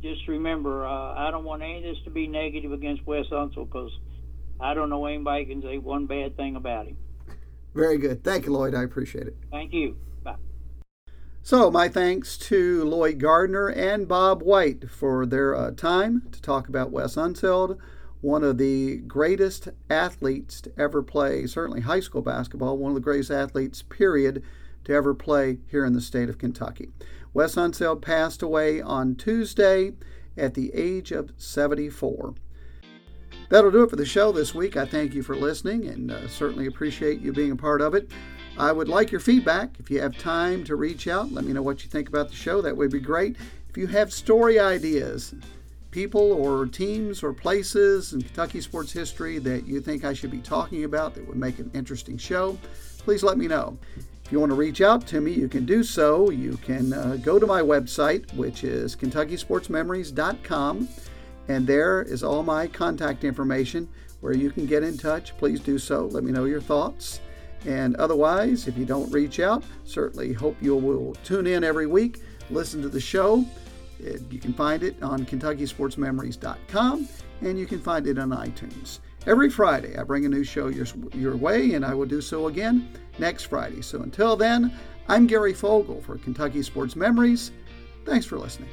just 0.02 0.26
remember, 0.26 0.84
uh, 0.84 1.14
I 1.14 1.30
don't 1.30 1.44
want 1.44 1.62
any 1.62 1.78
of 1.78 1.82
this 1.82 2.02
to 2.04 2.10
be 2.10 2.26
negative 2.26 2.72
against 2.72 3.06
Wes 3.06 3.26
Unseld 3.30 3.70
because 3.70 3.92
I 4.60 4.74
don't 4.74 4.90
know 4.90 5.06
anybody 5.06 5.44
can 5.44 5.62
say 5.62 5.78
one 5.78 6.06
bad 6.06 6.36
thing 6.36 6.56
about 6.56 6.86
him. 6.86 6.96
Very 7.74 7.98
good. 7.98 8.24
Thank 8.24 8.46
you, 8.46 8.52
Lloyd. 8.52 8.74
I 8.74 8.82
appreciate 8.82 9.26
it. 9.26 9.36
Thank 9.50 9.72
you. 9.72 9.96
So, 11.46 11.70
my 11.70 11.88
thanks 11.88 12.36
to 12.38 12.82
Lloyd 12.82 13.20
Gardner 13.20 13.68
and 13.68 14.08
Bob 14.08 14.42
White 14.42 14.90
for 14.90 15.24
their 15.24 15.54
uh, 15.54 15.70
time 15.70 16.22
to 16.32 16.42
talk 16.42 16.68
about 16.68 16.90
Wes 16.90 17.14
Unseld, 17.14 17.78
one 18.20 18.42
of 18.42 18.58
the 18.58 18.96
greatest 18.96 19.68
athletes 19.88 20.60
to 20.62 20.72
ever 20.76 21.04
play, 21.04 21.46
certainly 21.46 21.82
high 21.82 22.00
school 22.00 22.20
basketball, 22.20 22.76
one 22.76 22.90
of 22.90 22.94
the 22.96 23.00
greatest 23.00 23.30
athletes, 23.30 23.82
period, 23.82 24.42
to 24.82 24.92
ever 24.92 25.14
play 25.14 25.58
here 25.70 25.84
in 25.84 25.92
the 25.92 26.00
state 26.00 26.28
of 26.28 26.36
Kentucky. 26.36 26.90
Wes 27.32 27.54
Unseld 27.54 28.02
passed 28.02 28.42
away 28.42 28.80
on 28.80 29.14
Tuesday 29.14 29.92
at 30.36 30.54
the 30.54 30.74
age 30.74 31.12
of 31.12 31.30
74. 31.36 32.34
That'll 33.50 33.70
do 33.70 33.84
it 33.84 33.90
for 33.90 33.94
the 33.94 34.04
show 34.04 34.32
this 34.32 34.52
week. 34.52 34.76
I 34.76 34.84
thank 34.84 35.14
you 35.14 35.22
for 35.22 35.36
listening 35.36 35.86
and 35.86 36.10
uh, 36.10 36.26
certainly 36.26 36.66
appreciate 36.66 37.20
you 37.20 37.32
being 37.32 37.52
a 37.52 37.56
part 37.56 37.82
of 37.82 37.94
it. 37.94 38.10
I 38.58 38.72
would 38.72 38.88
like 38.88 39.10
your 39.10 39.20
feedback. 39.20 39.78
If 39.78 39.90
you 39.90 40.00
have 40.00 40.16
time 40.16 40.64
to 40.64 40.76
reach 40.76 41.06
out, 41.08 41.30
let 41.30 41.44
me 41.44 41.52
know 41.52 41.62
what 41.62 41.84
you 41.84 41.90
think 41.90 42.08
about 42.08 42.30
the 42.30 42.34
show. 42.34 42.62
That 42.62 42.76
would 42.76 42.90
be 42.90 43.00
great. 43.00 43.36
If 43.68 43.76
you 43.76 43.86
have 43.88 44.12
story 44.12 44.58
ideas, 44.58 45.34
people 45.90 46.32
or 46.32 46.64
teams 46.66 47.22
or 47.22 47.34
places 47.34 48.14
in 48.14 48.22
Kentucky 48.22 48.62
sports 48.62 48.92
history 48.92 49.38
that 49.40 49.66
you 49.66 49.80
think 49.80 50.04
I 50.04 50.14
should 50.14 50.30
be 50.30 50.40
talking 50.40 50.84
about 50.84 51.14
that 51.14 51.28
would 51.28 51.36
make 51.36 51.58
an 51.58 51.70
interesting 51.74 52.16
show, 52.16 52.58
please 52.98 53.22
let 53.22 53.36
me 53.36 53.46
know. 53.46 53.76
If 54.24 54.32
you 54.32 54.40
want 54.40 54.50
to 54.50 54.56
reach 54.56 54.80
out 54.80 55.06
to 55.08 55.20
me, 55.20 55.32
you 55.32 55.48
can 55.48 55.66
do 55.66 55.84
so. 55.84 56.30
You 56.30 56.56
can 56.56 56.94
uh, 56.94 57.18
go 57.22 57.38
to 57.38 57.46
my 57.46 57.60
website, 57.60 58.32
which 58.34 58.64
is 58.64 58.96
KentuckySportsMemories.com, 58.96 60.88
and 61.48 61.66
there 61.66 62.02
is 62.02 62.24
all 62.24 62.42
my 62.42 62.66
contact 62.66 63.22
information 63.22 63.88
where 64.20 64.34
you 64.34 64.50
can 64.50 64.64
get 64.64 64.82
in 64.82 64.96
touch. 64.96 65.36
Please 65.36 65.60
do 65.60 65.78
so. 65.78 66.06
Let 66.06 66.24
me 66.24 66.32
know 66.32 66.46
your 66.46 66.62
thoughts. 66.62 67.20
And 67.64 67.96
otherwise, 67.96 68.68
if 68.68 68.76
you 68.76 68.84
don't 68.84 69.10
reach 69.12 69.40
out, 69.40 69.64
certainly 69.84 70.32
hope 70.32 70.56
you 70.60 70.76
will 70.76 71.14
tune 71.24 71.46
in 71.46 71.64
every 71.64 71.86
week, 71.86 72.22
listen 72.50 72.82
to 72.82 72.88
the 72.88 73.00
show. 73.00 73.44
You 73.98 74.38
can 74.38 74.52
find 74.52 74.82
it 74.82 75.02
on 75.02 75.24
KentuckySportsMemories.com 75.24 77.08
and 77.40 77.58
you 77.58 77.66
can 77.66 77.80
find 77.80 78.06
it 78.06 78.18
on 78.18 78.30
iTunes. 78.30 79.00
Every 79.26 79.50
Friday, 79.50 79.96
I 79.98 80.04
bring 80.04 80.24
a 80.24 80.28
new 80.28 80.44
show 80.44 80.68
your, 80.68 80.86
your 81.12 81.36
way, 81.36 81.72
and 81.72 81.84
I 81.84 81.94
will 81.94 82.06
do 82.06 82.20
so 82.20 82.46
again 82.46 82.88
next 83.18 83.44
Friday. 83.44 83.82
So 83.82 84.02
until 84.02 84.36
then, 84.36 84.72
I'm 85.08 85.26
Gary 85.26 85.52
Fogle 85.52 86.00
for 86.00 86.16
Kentucky 86.18 86.62
Sports 86.62 86.94
Memories. 86.94 87.50
Thanks 88.04 88.24
for 88.24 88.38
listening. 88.38 88.68